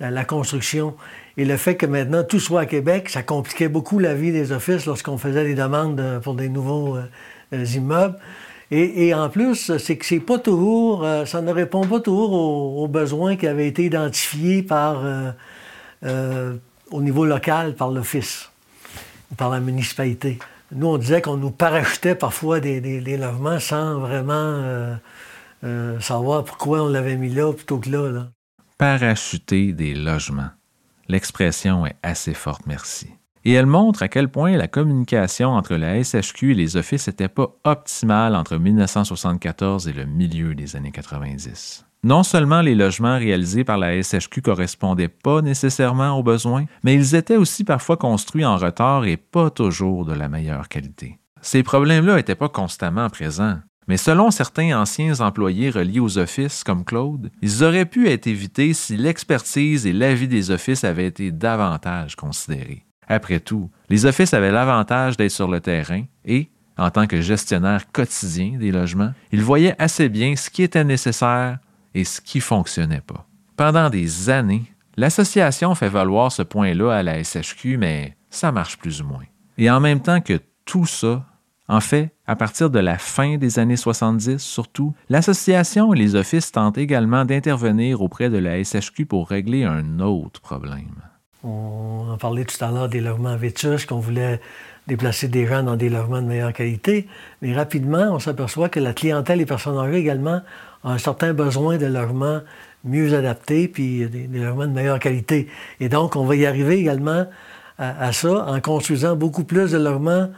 [0.00, 0.94] la, construction.
[1.36, 4.52] Et le fait que maintenant tout soit à Québec, ça compliquait beaucoup la vie des
[4.52, 8.18] offices lorsqu'on faisait des demandes pour des nouveaux euh, immeubles.
[8.72, 12.88] Et, en plus, c'est que c'est pas toujours, euh, ça ne répond pas toujours aux,
[12.88, 15.02] besoins qui avaient été identifiés par,
[16.04, 16.54] euh,
[16.90, 18.50] au niveau local par l'office
[19.30, 20.40] ou par la municipalité.
[20.72, 24.96] Nous, on disait qu'on nous parachutait parfois des, logements sans vraiment euh,
[25.64, 28.28] euh, savoir pourquoi on l'avait mis là plutôt que là, là.
[28.78, 30.50] Parachuter des logements.
[31.08, 33.08] L'expression est assez forte, merci.
[33.44, 37.28] Et elle montre à quel point la communication entre la SHQ et les offices n'était
[37.28, 41.86] pas optimale entre 1974 et le milieu des années 90.
[42.06, 47.16] Non seulement les logements réalisés par la SHQ correspondaient pas nécessairement aux besoins, mais ils
[47.16, 51.18] étaient aussi parfois construits en retard et pas toujours de la meilleure qualité.
[51.42, 53.58] Ces problèmes-là n'étaient pas constamment présents.
[53.88, 58.72] Mais selon certains anciens employés reliés aux offices, comme Claude, ils auraient pu être évités
[58.72, 62.84] si l'expertise et l'avis des offices avaient été davantage considérés.
[63.08, 67.90] Après tout, les offices avaient l'avantage d'être sur le terrain et, en tant que gestionnaire
[67.90, 71.58] quotidien des logements, ils voyaient assez bien ce qui était nécessaire
[71.96, 73.26] et ce qui fonctionnait pas.
[73.56, 74.64] Pendant des années,
[74.98, 79.24] l'association fait valoir ce point-là à la SHQ, mais ça marche plus ou moins.
[79.56, 81.24] Et en même temps que tout ça,
[81.68, 86.52] en fait, à partir de la fin des années 70 surtout, l'association et les offices
[86.52, 91.00] tentent également d'intervenir auprès de la SHQ pour régler un autre problème.
[91.42, 94.40] On en parlait tout à l'heure des logements vétustes, qu'on voulait
[94.86, 97.08] déplacer des gens dans des logements de meilleure qualité,
[97.40, 100.42] mais rapidement, on s'aperçoit que la clientèle et personnes âgées également
[100.86, 102.40] un certain besoin de logements
[102.84, 105.48] mieux adaptés, puis des, logements de meilleure qualité.
[105.80, 107.26] Et donc, on va y arriver également
[107.78, 110.28] à ça en construisant beaucoup plus de logements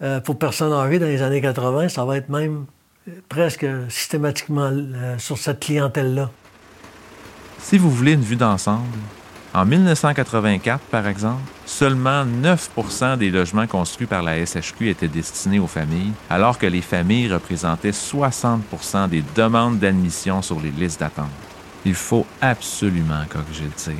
[0.00, 2.66] euh, pour personnes âgées dans les années 80, ça va être même
[3.08, 6.30] euh, presque systématiquement euh, sur cette clientèle-là.
[7.58, 8.84] Si vous voulez une vue d'ensemble,
[9.58, 15.66] en 1984, par exemple, seulement 9% des logements construits par la SHQ étaient destinés aux
[15.66, 18.62] familles, alors que les familles représentaient 60
[19.10, 21.26] des demandes d'admission sur les listes d'attente.
[21.84, 23.94] Il faut absolument corriger le tir.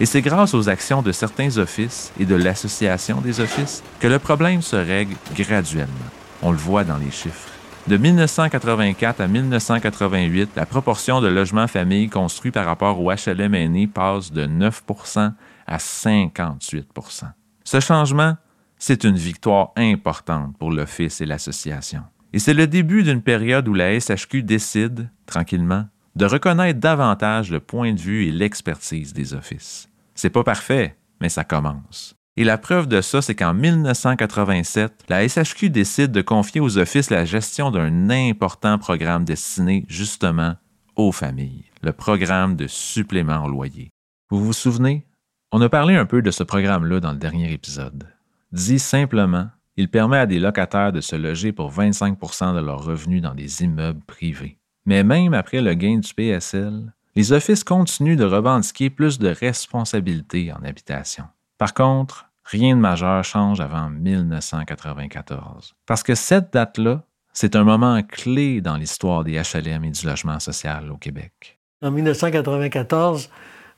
[0.00, 4.18] Et c'est grâce aux actions de certains offices et de l'Association des offices que le
[4.18, 5.92] problème se règle graduellement.
[6.40, 7.51] On le voit dans les chiffres.
[7.88, 13.88] De 1984 à 1988, la proportion de logements familles construits par rapport au HLM aîné
[13.88, 15.32] passe de 9%
[15.66, 17.24] à 58%
[17.64, 18.36] Ce changement,
[18.78, 22.02] c'est une victoire importante pour l'Office et l'Association.
[22.32, 27.58] Et c'est le début d'une période où la SHQ décide, tranquillement, de reconnaître davantage le
[27.58, 29.88] point de vue et l'expertise des offices.
[30.14, 32.14] C'est pas parfait, mais ça commence.
[32.38, 37.10] Et la preuve de ça, c'est qu'en 1987, la SHQ décide de confier aux offices
[37.10, 40.56] la gestion d'un important programme destiné justement
[40.96, 43.90] aux familles, le programme de supplément au loyer.
[44.30, 45.06] Vous vous souvenez?
[45.52, 48.08] On a parlé un peu de ce programme-là dans le dernier épisode.
[48.50, 53.20] Dit simplement, il permet à des locataires de se loger pour 25% de leurs revenus
[53.20, 54.56] dans des immeubles privés.
[54.86, 60.50] Mais même après le gain du PSL, les offices continuent de revendiquer plus de responsabilités
[60.50, 61.24] en habitation.
[61.62, 65.76] Par contre, rien de majeur change avant 1994.
[65.86, 70.40] Parce que cette date-là, c'est un moment clé dans l'histoire des HLM et du logement
[70.40, 71.60] social au Québec.
[71.80, 73.30] En 1994,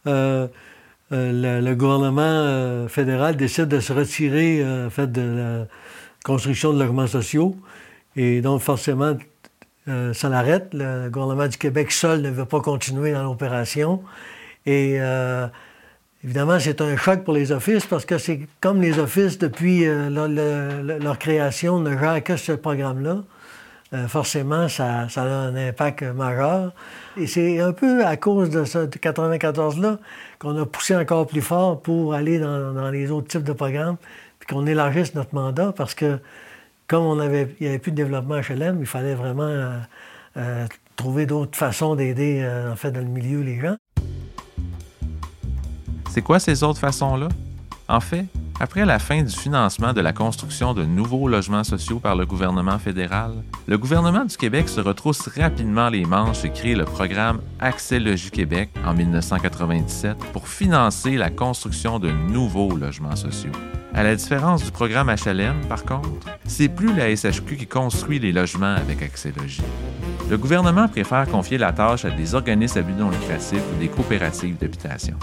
[0.07, 0.49] euh,
[1.13, 5.67] euh, le, gouvernement euh, fédéral décide de se retirer de la
[6.25, 7.55] construction de logements sociaux.
[8.17, 9.15] Et donc, forcément,
[9.87, 10.71] ça l'arrête.
[10.73, 14.03] Le gouvernement du Québec seul ne veut pas continuer dans l'opération.
[14.65, 14.99] Et
[16.25, 20.09] évidemment, c'est un choc pour les offices parce que c'est comme les offices, depuis euh,
[20.11, 23.19] leur, création, ne gèrent que ce programme-là.
[24.09, 26.73] forcément, ça, a un impact majeur.
[27.17, 29.99] Et c'est un peu à cause de ce 94-là
[30.41, 33.97] qu'on a poussé encore plus fort pour aller dans, les autres types de programmes,
[34.41, 36.19] puis qu'on élargisse notre mandat parce que
[36.87, 39.79] comme on il n'y avait plus de développement HLM, il fallait vraiment euh,
[40.37, 43.77] euh, trouver d'autres façons d'aider, euh, en fait, dans le milieu les gens.
[46.15, 47.27] C'est quoi ces autres façons-là?
[47.89, 48.27] En fait,
[48.61, 52.79] après la fin du financement de la construction de nouveaux logements sociaux par le gouvernement
[52.79, 53.33] fédéral,
[53.67, 58.31] le gouvernement du Québec se retrousse rapidement les manches et crée le programme Accès Logis
[58.31, 63.51] Québec en 1997 pour financer la construction de nouveaux logements sociaux.
[63.93, 68.31] À la différence du programme HLM, par contre, c'est plus la SHQ qui construit les
[68.31, 69.63] logements avec Accès Logis.
[70.31, 73.89] Le gouvernement préfère confier la tâche à des organismes à but non lucratif ou des
[73.89, 75.17] coopératives d'habitation.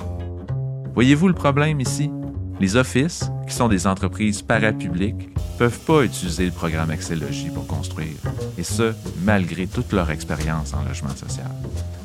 [0.94, 2.12] Voyez-vous le problème ici?
[2.60, 8.18] Les offices, qui sont des entreprises parapubliques, peuvent pas utiliser le programme Logis pour construire,
[8.58, 11.50] et ce, malgré toute leur expérience en logement social.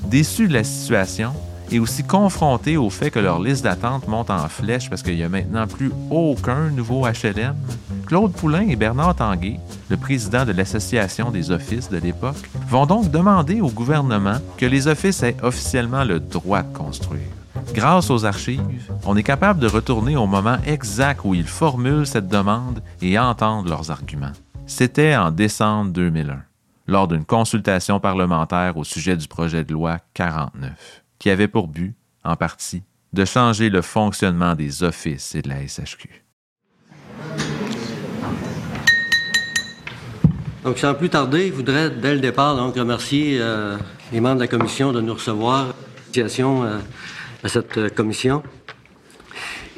[0.09, 1.33] Déçus de la situation,
[1.73, 5.25] et aussi confrontés au fait que leur liste d'attente monte en flèche parce qu'il n'y
[5.25, 7.57] a maintenant plus aucun nouveau HLM,
[8.07, 9.59] Claude Poulain et Bernard Tanguay,
[9.91, 12.37] le président de l'Association des offices de l'époque,
[12.69, 17.21] vont donc demander au gouvernement que les offices aient officiellement le droit de construire.
[17.75, 18.61] Grâce aux archives,
[19.05, 23.69] on est capable de retourner au moment exact où ils formulent cette demande et entendre
[23.69, 24.33] leurs arguments.
[24.67, 26.43] C'était en décembre 2001,
[26.87, 31.95] lors d'une consultation parlementaire au sujet du projet de loi 49, qui avait pour but,
[32.25, 36.25] en partie, de changer le fonctionnement des offices et de la SHQ.
[40.65, 43.77] Donc, sans plus tarder, je voudrais, dès le départ, remercier euh,
[44.13, 45.69] les membres de la commission de nous recevoir.
[47.47, 48.43] À cette commission.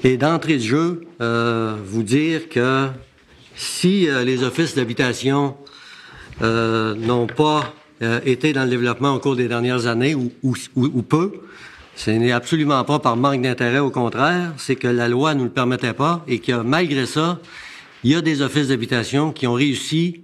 [0.02, 2.88] Et d'entrée de jeu, vous dire que
[3.56, 5.54] si les offices d'habitation
[6.40, 7.74] n'ont pas
[8.24, 11.32] été dans le développement au cours des dernières années ou, peu,
[11.94, 15.44] ce n'est absolument pas par manque d'intérêt, au contraire, c'est que la loi ne nous
[15.44, 17.38] le permettait pas et que malgré ça,
[18.02, 20.22] il y a des offices d'habitation qui ont réussi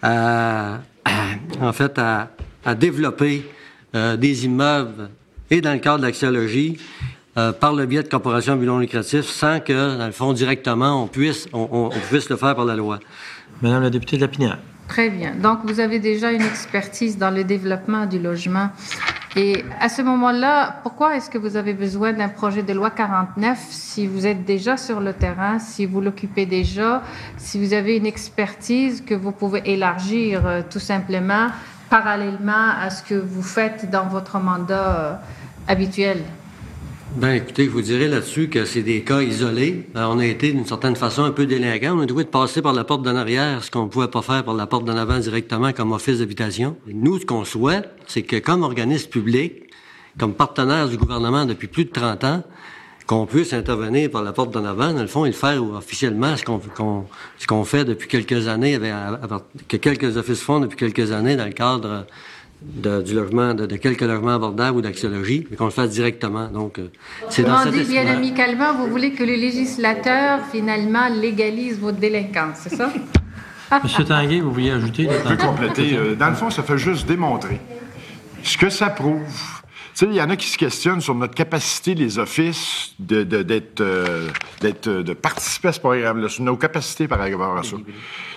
[0.00, 0.78] à,
[1.60, 2.30] en fait, à,
[2.76, 3.44] développer
[3.94, 5.10] euh, des immeubles
[5.50, 6.78] et dans le cadre de l'axiologie
[7.36, 11.02] euh, par le biais de corporations à non lucratif sans que, dans le fond, directement,
[11.02, 12.98] on puisse, on, puisse le faire par la loi.
[13.62, 14.58] Madame la députée de Lapinière.
[14.88, 15.34] Très bien.
[15.34, 18.70] Donc, vous avez déjà une expertise dans le développement du logement.
[19.36, 23.58] Et à ce moment-là, pourquoi est-ce que vous avez besoin d'un projet de loi 49
[23.70, 27.02] si vous êtes déjà sur le terrain, si vous l'occupez déjà,
[27.36, 31.48] si vous avez une expertise que vous pouvez élargir euh, tout simplement
[31.90, 35.14] parallèlement à ce que vous faites dans votre mandat euh,
[35.68, 36.24] habituel?
[37.16, 39.86] Ben, écoutez, vous dirais là-dessus que c'est des cas isolés.
[39.96, 41.96] Euh, on a été d'une certaine façon un peu délinquants.
[41.96, 44.44] On a dû passer par la porte d'en arrière, ce qu'on ne pouvait pas faire
[44.44, 46.76] par la porte d'en avant directement comme office d'habitation.
[46.86, 49.54] Nous, ce qu'on souhaite, c'est que comme organisme public,
[50.18, 52.42] comme partenaire du gouvernement depuis plus de 30 ans,
[53.06, 56.36] qu'on puisse intervenir par la porte d'en avant, dans le fond, et le faire officiellement,
[56.36, 56.60] ce qu'on
[57.38, 58.78] ce qu'on fait depuis quelques années,
[59.66, 62.06] que quelques offices font depuis quelques années dans le cadre
[62.60, 66.48] du logement, de, quelques logements abordables ou d'axiologie, mais qu'on le fasse directement.
[66.48, 66.90] Donc, euh,
[67.30, 72.58] c'est dans cette dit bien amicalement, vous voulez que le législateur, finalement, légalise votre délinquance,
[72.62, 72.92] c'est ça?
[73.84, 75.08] Monsieur Tanguay, vous vouliez ajouter?
[75.08, 75.94] Je peux compléter.
[75.94, 77.60] Euh, dans le fond, ça fait juste démontrer
[78.42, 79.22] ce que ça prouve.
[79.94, 83.22] Tu sais, il y en a qui se questionnent sur notre capacité, les offices, de,
[83.24, 84.28] d'être, euh,
[84.60, 87.76] d'être, de participer à ce programme-là, sur nos capacités par rapport à ça,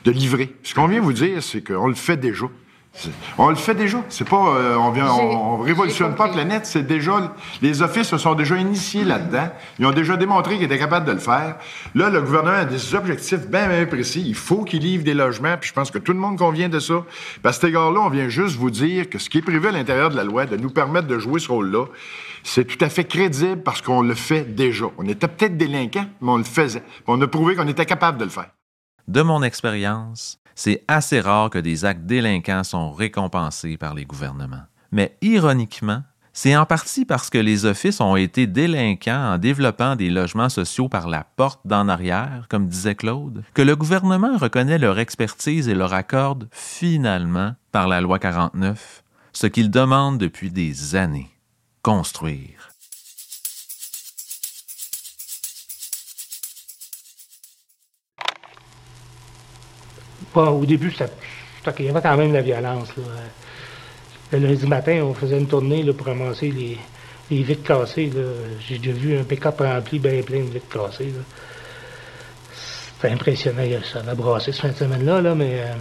[0.03, 0.53] de livrer.
[0.63, 2.47] Ce qu'on vient vous dire, c'est qu'on le fait déjà.
[3.37, 4.03] On le fait déjà.
[4.09, 6.65] C'est pas, euh, on vient, on, révolutionne pas la planète.
[6.65, 9.49] C'est déjà, les offices se sont déjà initiés là-dedans.
[9.79, 11.55] Ils ont déjà démontré qu'ils étaient capables de le faire.
[11.95, 14.23] Là, le gouvernement a des objectifs bien, bien précis.
[14.25, 15.55] Il faut qu'il livre des logements.
[15.57, 17.05] Puis je pense que tout le monde convient de ça.
[17.41, 19.71] Parce que cet égard-là, on vient juste vous dire que ce qui est prévu à
[19.71, 21.85] l'intérieur de la loi, de nous permettre de jouer ce rôle-là,
[22.43, 24.85] c'est tout à fait crédible parce qu'on le fait déjà.
[24.97, 26.83] On était peut-être délinquants, mais on le faisait.
[27.07, 28.49] On a prouvé qu'on était capable de le faire.
[29.07, 34.61] De mon expérience, c'est assez rare que des actes délinquants sont récompensés par les gouvernements.
[34.91, 40.11] Mais ironiquement, c'est en partie parce que les offices ont été délinquants en développant des
[40.11, 44.99] logements sociaux par la porte d'en arrière, comme disait Claude, que le gouvernement reconnaît leur
[44.99, 51.31] expertise et leur accorde finalement, par la loi 49, ce qu'il demande depuis des années,
[51.81, 52.60] construire.
[60.35, 61.05] Au début, ça,
[61.79, 62.89] il y avait quand même de la violence.
[64.31, 68.11] Le lundi matin, on faisait une tournée pour ramasser les, vitres cassées.
[68.67, 71.13] J'ai déjà vu un pick-up rempli bien plein de vitres cassées.
[72.53, 73.63] C'était impressionnant.
[73.83, 75.73] Ça avait brassé de semaine-là, là, mais euh,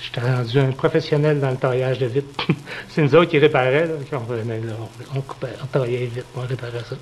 [0.00, 2.46] j'étais rendu un professionnel dans le taillage de vitres.
[2.88, 3.88] C'est nous autres qui réparaient.
[4.12, 4.16] on,
[5.16, 6.96] on, coupait, on taillait les vitres, on réparait ça.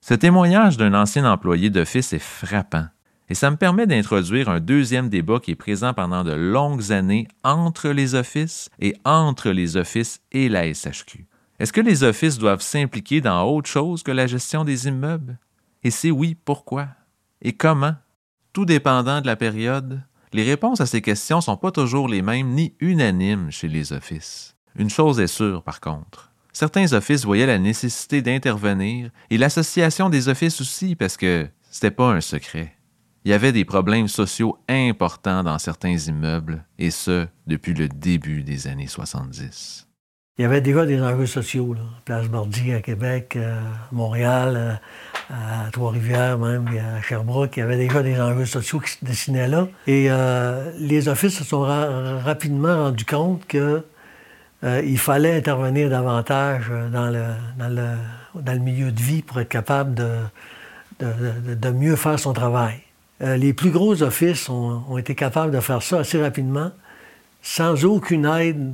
[0.00, 2.86] Ce témoignage d'un ancien employé d'office est frappant.
[3.30, 7.26] Et ça me permet d'introduire un deuxième débat qui est présent pendant de longues années
[7.42, 11.26] entre les offices et entre les offices et la SHQ.
[11.58, 15.38] Est-ce que les offices doivent s'impliquer dans autre chose que la gestion des immeubles?
[15.82, 16.88] Et si oui, pourquoi?
[17.40, 17.94] Et comment?
[18.52, 22.22] Tout dépendant de la période, les réponses à ces questions ne sont pas toujours les
[22.22, 24.56] mêmes ni unanimes chez les offices.
[24.76, 26.32] Une chose est sûre, par contre.
[26.52, 32.12] Certains offices voyaient la nécessité d'intervenir, et l'association des offices aussi, parce que c'était pas
[32.12, 32.73] un secret
[33.24, 38.42] il y avait des problèmes sociaux importants dans certains immeubles, et ce, depuis le début
[38.42, 39.88] des années 70.
[40.36, 41.80] Il y avait déjà des enjeux sociaux, là.
[42.04, 44.74] Place Bordy à Québec, à Montréal, euh,
[45.30, 47.56] à Trois-Rivières même, à Sherbrooke.
[47.56, 49.68] Il y avait déjà des enjeux sociaux qui se dessinaient là.
[49.86, 53.84] Et euh, les offices se sont rapidement rendus compte qu'il
[54.64, 57.68] euh, fallait intervenir davantage dans le, dans,
[58.52, 62.82] le, milieu de vie pour être capable de mieux faire son travail.
[63.24, 66.70] Euh, les plus gros offices ont, été capables de faire ça assez rapidement,
[67.42, 68.72] sans aucune aide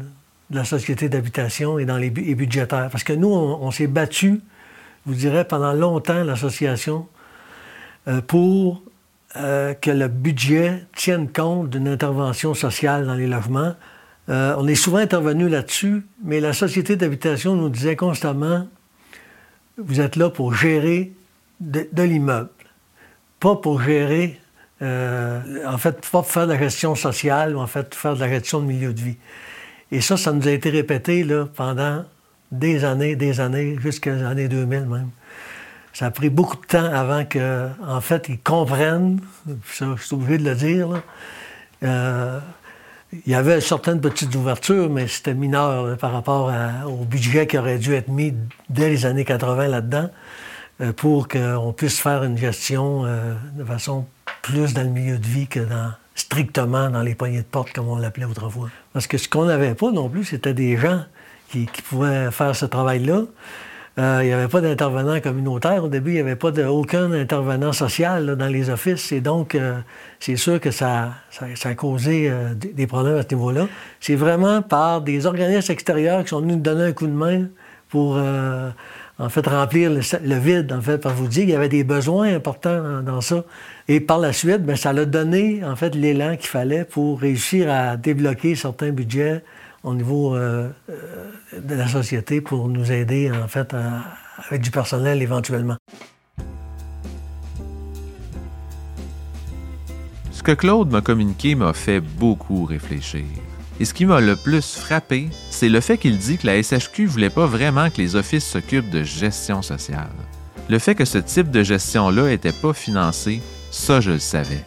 [0.51, 2.89] de la société d'habitation et dans les, budgétaires.
[2.91, 4.41] Parce que nous, on, s'est battu,
[5.07, 7.07] vous dirais, pendant longtemps, l'association,
[8.09, 8.83] euh, pour
[9.37, 13.75] euh, que le budget tienne compte d'une intervention sociale dans les logements.
[14.29, 18.67] on est souvent intervenu là-dessus, mais la société d'habitation nous disait constamment,
[19.77, 21.13] vous êtes là pour gérer
[21.61, 22.51] de l'immeuble
[23.41, 24.39] pas pour gérer,
[24.83, 28.21] euh, en fait, pas pour faire de la gestion sociale, mais en fait, faire de
[28.21, 29.17] la gestion de milieu de vie.
[29.91, 32.05] Et ça, ça nous a été répété là, pendant
[32.53, 35.11] des années, des années, jusqu'à les années 2000 même.
[35.93, 39.21] Ça a pris beaucoup de temps avant que, en fait, ils comprennent,
[39.65, 41.03] ça, je suis obligé de le dire,
[41.83, 42.39] euh,
[43.27, 46.53] il y avait certaines petites ouvertures, mais c'était mineur par rapport
[46.87, 48.35] au budget qui aurait dû être mis
[48.69, 50.11] dès les années 80 là-dedans
[50.97, 54.07] pour qu'on puisse faire une gestion euh, de façon
[54.43, 57.89] plus dans le milieu de vie que dans, strictement dans les poignées de porte, comme
[57.89, 58.71] on l'appelait autrefois.
[58.93, 61.03] Parce que ce qu'on n'avait pas non plus, c'était des gens
[61.51, 63.23] qui, pouvaient faire ce travail-là.
[63.99, 65.85] Euh, il n'y avait pas d'intervenant communautaire.
[65.85, 69.13] Au début, il n'y avait pas de, aucun intervenant social dans les offices.
[69.13, 69.59] Et donc,
[70.21, 71.11] c'est sûr que ça,
[71.65, 73.67] a causé des problèmes à ce niveau-là.
[73.99, 77.49] C'est vraiment par des organismes extérieurs qui sont venus nous donner un coup de main
[77.89, 78.17] pour
[79.21, 82.35] en fait, remplir le, vide, en fait, par vous dire qu'il y avait des besoins
[82.35, 83.45] importants dans, ça.
[83.87, 87.71] Et par la suite, bien, ça l'a donné, en fait, l'élan qu'il fallait pour réussir
[87.71, 89.45] à débloquer certains budgets
[89.85, 93.75] au niveau euh, euh, de la société pour nous aider, en fait,
[94.49, 95.77] avec du personnel éventuellement.
[100.31, 103.27] Ce que Claude m'a communiqué m'a fait beaucoup réfléchir.
[103.81, 107.07] Et ce qui m'a le plus frappé, c'est le fait qu'il dit que la SHQ
[107.07, 110.11] voulait pas vraiment que les offices s'occupent de gestion sociale.
[110.69, 114.63] Le fait que ce type de gestion-là n'était pas financé, ça je le savais.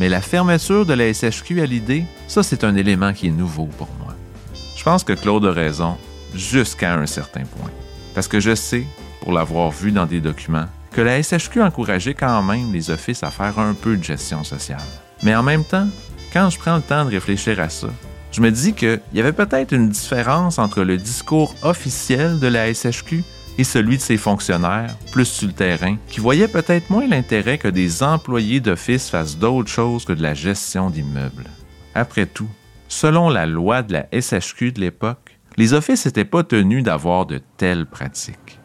[0.00, 3.70] Mais la fermeture de la SHQ à l'idée, ça c'est un élément qui est nouveau
[3.78, 4.14] pour moi.
[4.76, 5.96] Je pense que Claude a raison,
[6.34, 7.70] jusqu'à un certain point.
[8.14, 8.84] Parce que je sais,
[9.22, 13.30] pour l'avoir vu dans des documents, que la SHQ encourageait quand même les offices à
[13.30, 14.78] faire un peu de gestion sociale.
[15.22, 15.88] Mais en même temps,
[16.34, 17.88] quand je prends le temps de réfléchir à ça,
[18.30, 22.72] je me dis qu'il y avait peut-être une différence entre le discours officiel de la
[22.72, 23.24] SHQ
[23.58, 27.68] et celui de ses fonctionnaires, plus sur le terrain, qui voyaient peut-être moins l'intérêt que
[27.68, 31.50] des employés d'office fassent d'autres choses que de la gestion d'immeubles.
[31.94, 32.48] Après tout,
[32.86, 37.40] selon la loi de la SHQ de l'époque, les offices n'étaient pas tenus d'avoir de
[37.56, 38.60] telles pratiques.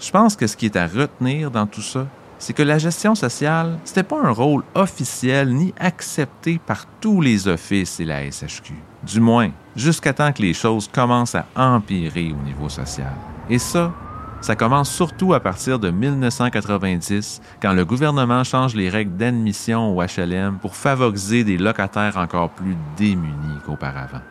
[0.00, 2.06] Je pense que ce qui est à retenir dans tout ça,
[2.42, 7.46] c'est que la gestion sociale, c'était pas un rôle officiel ni accepté par tous les
[7.46, 8.74] offices et la SHQ.
[9.04, 13.12] Du moins, jusqu'à temps que les choses commencent à empirer au niveau social.
[13.48, 13.92] Et ça,
[14.40, 20.02] ça commence surtout à partir de 1990, quand le gouvernement change les règles d'admission au
[20.02, 24.22] HLM pour favoriser des locataires encore plus démunis qu'auparavant.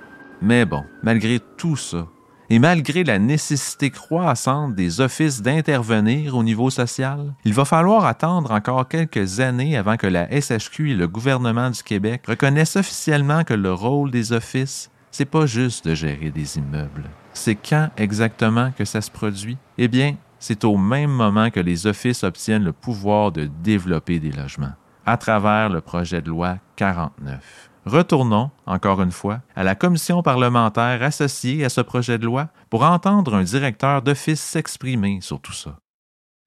[0.42, 2.06] Mais bon, malgré tout ça,
[2.52, 8.52] et malgré la nécessité croissante des offices d'intervenir au niveau social, il va falloir attendre
[8.52, 13.54] encore quelques années avant que la SHQ et le gouvernement du Québec reconnaissent officiellement que
[13.54, 17.06] le rôle des offices, c'est pas juste de gérer des immeubles.
[17.32, 19.58] C'est quand exactement que ça se produit?
[19.78, 24.34] Eh bien, c'est au même moment que les offices obtiennent le pouvoir de développer des
[24.34, 24.74] logements,
[25.06, 27.71] à travers le projet de loi 49.
[27.86, 32.84] Retournons, encore une fois, à la commission parlementaire associée à ce projet de loi pour
[32.84, 35.78] entendre un directeur d'office s'exprimer sur tout ça.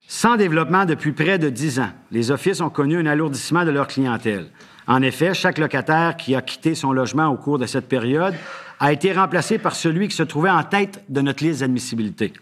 [0.07, 3.89] Sans développement depuis près de dix ans, les offices ont connu un alourdissement de leur
[3.89, 4.47] clientèle.
[4.87, 8.35] En effet, chaque locataire qui a quitté son logement au cours de cette période
[8.79, 12.33] a été remplacé par celui qui se trouvait en tête de notre liste d'admissibilité.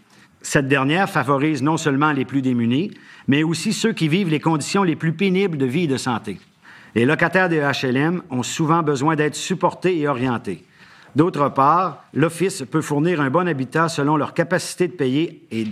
[0.42, 2.90] Cette dernière favorise non seulement les plus démunis,
[3.28, 6.40] mais aussi ceux qui vivent les conditions les plus pénibles de vie et de santé.
[6.94, 10.64] Les locataires des HLM ont souvent besoin d'être supportés et orientés.
[11.16, 15.66] D'autre part, l'Office peut fournir un bon habitat selon leur capacité de payer et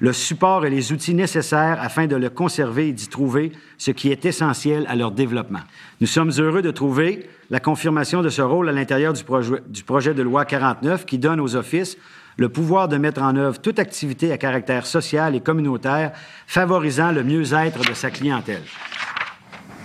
[0.00, 4.10] le support et les outils nécessaires afin de le conserver et d'y trouver ce qui
[4.10, 5.60] est essentiel à leur développement.
[6.00, 9.22] Nous sommes heureux de trouver la confirmation de ce rôle à l'intérieur du,
[9.68, 11.96] du projet de loi 49 qui donne aux offices
[12.38, 16.12] le pouvoir de mettre en œuvre toute activité à caractère social et communautaire
[16.46, 18.62] favorisant le mieux-être de sa clientèle.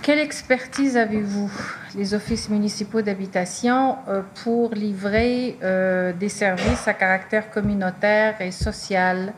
[0.02, 1.50] Quelle expertise avez-vous,
[1.94, 9.32] les offices municipaux d'habitation, euh, pour livrer euh, des services à caractère communautaire et social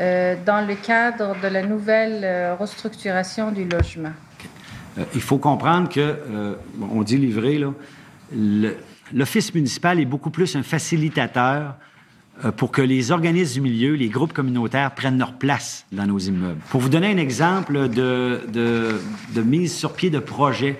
[0.00, 4.12] euh, dans le cadre de la nouvelle restructuration du logement?
[5.14, 6.56] Il faut comprendre que,
[6.92, 7.64] on dit livrer,
[9.12, 11.76] l'office municipal est beaucoup plus un facilitateur
[12.56, 16.60] pour que les organismes du milieu, les groupes communautaires prennent leur place dans nos immeubles.
[16.70, 20.76] Pour vous donner un exemple de, de, mise sur pied de projet,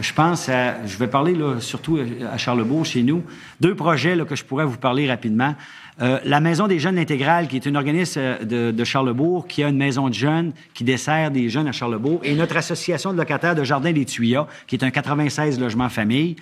[0.00, 1.98] je pense à, je vais parler là, surtout
[2.30, 3.22] à Charlebourg, chez nous,
[3.60, 5.54] deux projets là, que je pourrais vous parler rapidement.
[6.00, 9.62] Euh, la Maison des jeunes intégrales, qui est un organisme euh, de, de, Charlebourg, qui
[9.62, 13.18] a une maison de jeunes qui dessert des jeunes à Charlebourg, et notre association de
[13.18, 16.36] locataires de Jardin des Tuyas, qui est un 96 logements famille.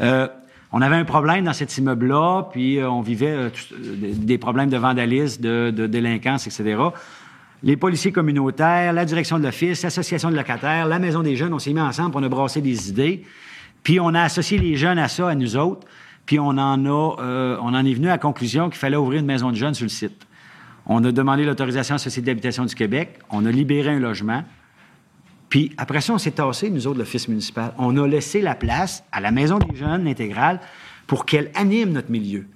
[0.00, 0.26] Euh,
[0.72, 4.76] on avait un problème dans cet immeuble-là, puis euh, on vivait euh, des problèmes de
[4.76, 6.80] vandalisme, de, délinquance, etc.
[7.62, 11.58] Les policiers communautaires, la direction de l'office, l'association de locataires, la maison des jeunes, on
[11.58, 13.24] s'est mis ensemble, on a brassé des idées.
[13.82, 15.86] Puis on a associé les jeunes à ça, à nous autres,
[16.24, 19.20] puis on en, a, euh, on en est venu à la conclusion qu'il fallait ouvrir
[19.20, 20.26] une maison de jeunes sur le site.
[20.86, 24.44] On a demandé l'autorisation à la Société d'habitation du Québec, on a libéré un logement,
[25.50, 27.74] puis après ça, on s'est tassé, nous autres, l'Office municipal.
[27.76, 30.60] On a laissé la place à la Maison des jeunes intégrale
[31.08, 32.46] pour qu'elle anime notre milieu.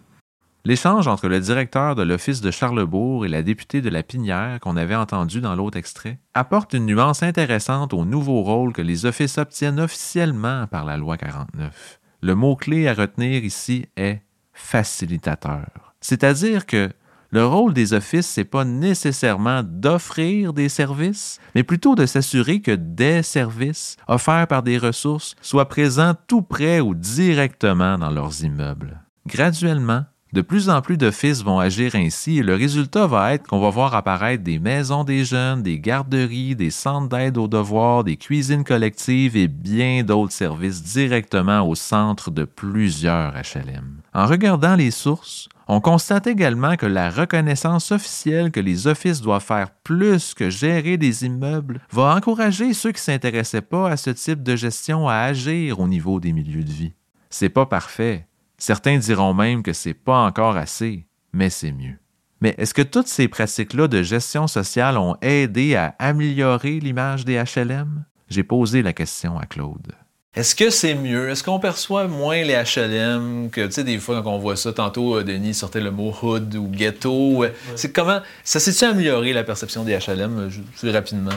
[0.65, 4.77] L'échange entre le directeur de l'Office de Charlebourg et la députée de la Pinière, qu'on
[4.77, 9.37] avait entendu dans l'autre extrait, apporte une nuance intéressante au nouveau rôle que les offices
[9.39, 12.01] obtiennent officiellement par la loi 49.
[12.23, 14.23] Le mot-clé à retenir ici est
[14.53, 15.95] facilitateur.
[16.01, 16.91] C'est-à-dire que
[17.31, 22.71] le rôle des offices, c'est pas nécessairement d'offrir des services, mais plutôt de s'assurer que
[22.71, 29.01] des services offerts par des ressources soient présents tout près ou directement dans leurs immeubles.
[29.27, 30.05] Graduellement,
[30.35, 33.71] de plus en plus d'offices vont agir ainsi et le résultat va être qu'on va
[33.71, 38.65] voir apparaître des maisons des jeunes, des garderies, des centres d'aide aux devoirs, des cuisines
[38.65, 44.01] collectives et bien d'autres services directement au centre de plusieurs HLM.
[44.13, 49.41] En regardant les sources, on constate également que la reconnaissance officielle que les offices doivent
[49.41, 54.11] faire plus que gérer des immeubles va encourager ceux qui ne s'intéressaient pas à ce
[54.11, 56.93] type de gestion à agir au niveau des milieux de vie.
[57.31, 58.27] C'est pas parfait,
[58.67, 61.05] Certains diront même que c'est pas encore assez,
[61.35, 61.99] mais c'est mieux.
[62.41, 67.35] Mais est-ce que toutes ces pratiques-là de gestion sociale ont aidé à améliorer l'image des
[67.35, 68.07] HLM?
[68.31, 69.93] J'ai posé la question à Claude.
[70.35, 71.29] Est-ce que c'est mieux?
[71.29, 74.73] Est-ce qu'on perçoit moins les HLM que, tu sais, des fois, quand on voit ça,
[74.73, 77.45] tantôt, euh, Denis sortait le mot hood ou ghetto.
[77.77, 81.33] C'est comment, ça s'est-tu amélioré la perception des HLM, je, rapidement?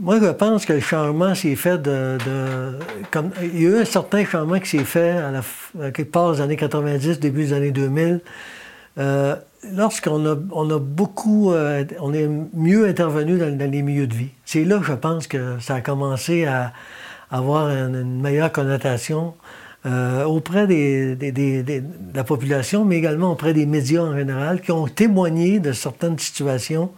[0.00, 2.16] Moi, je pense que le changement s'est fait de,
[3.42, 5.42] il y a eu un certain changement qui s'est fait à, la,
[6.10, 8.22] part des années 90, début des années 2000.
[8.96, 9.36] Euh,
[9.74, 14.30] lorsqu'on a, beaucoup, euh, on est mieux intervenu dans, les milieux de vie.
[14.46, 16.72] C'est là je pense que ça a commencé à
[17.30, 19.34] avoir une, meilleure connotation
[19.84, 21.82] euh, auprès des, de
[22.14, 26.90] la population, mais également auprès des médias en général, qui ont témoigné de certaines situations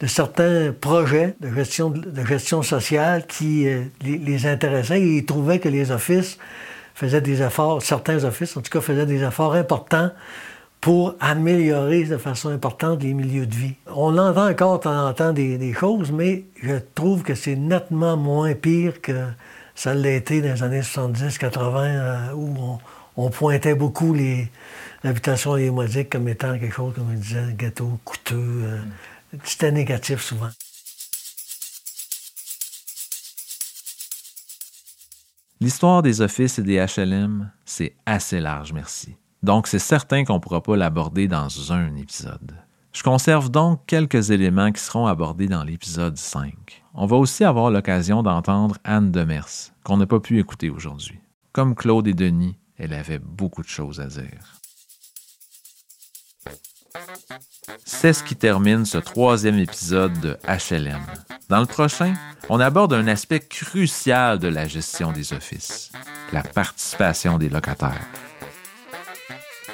[0.00, 5.58] de certains projets de gestion, de gestion sociale qui euh, les, intéressaient et ils trouvaient
[5.58, 6.38] que les offices
[6.94, 10.10] faisaient des efforts, certains offices en tout cas faisaient des efforts importants
[10.80, 13.74] pour améliorer de façon importante les milieux de vie.
[13.94, 18.16] On entend encore de temps en temps des, choses, mais je trouve que c'est nettement
[18.16, 19.26] moins pire que
[19.74, 22.78] ça l'a été dans les années 70-80 euh, où
[23.16, 24.48] on, pointait beaucoup les
[25.04, 28.36] l'habitation les modiques comme étant quelque chose, comme je disais, gâteau coûteux.
[28.36, 28.78] Euh,
[29.44, 30.50] c'était négatif souvent.
[35.60, 39.16] L'histoire des offices et des HLM, c'est assez large, merci.
[39.42, 42.56] Donc, c'est certain qu'on ne pourra pas l'aborder dans un épisode.
[42.92, 46.82] Je conserve donc quelques éléments qui seront abordés dans l'épisode 5.
[46.94, 51.20] On va aussi avoir l'occasion d'entendre Anne Demers, qu'on n'a pas pu écouter aujourd'hui.
[51.52, 54.59] Comme Claude et Denis, elle avait beaucoup de choses à dire.
[57.84, 61.00] C'est ce qui termine ce troisième épisode de HLM.
[61.48, 62.14] Dans le prochain,
[62.48, 65.92] on aborde un aspect crucial de la gestion des offices,
[66.32, 68.06] la participation des locataires.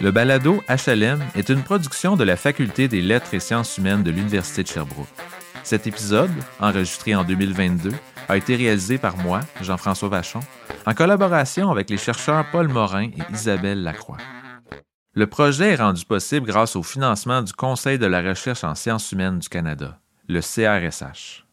[0.00, 4.10] Le balado HLM est une production de la Faculté des lettres et sciences humaines de
[4.10, 5.08] l'Université de Sherbrooke.
[5.64, 6.30] Cet épisode,
[6.60, 7.92] enregistré en 2022,
[8.28, 10.40] a été réalisé par moi, Jean-François Vachon,
[10.84, 14.18] en collaboration avec les chercheurs Paul Morin et Isabelle Lacroix.
[15.18, 19.12] Le projet est rendu possible grâce au financement du Conseil de la recherche en sciences
[19.12, 19.98] humaines du Canada,
[20.28, 21.45] le CRSH.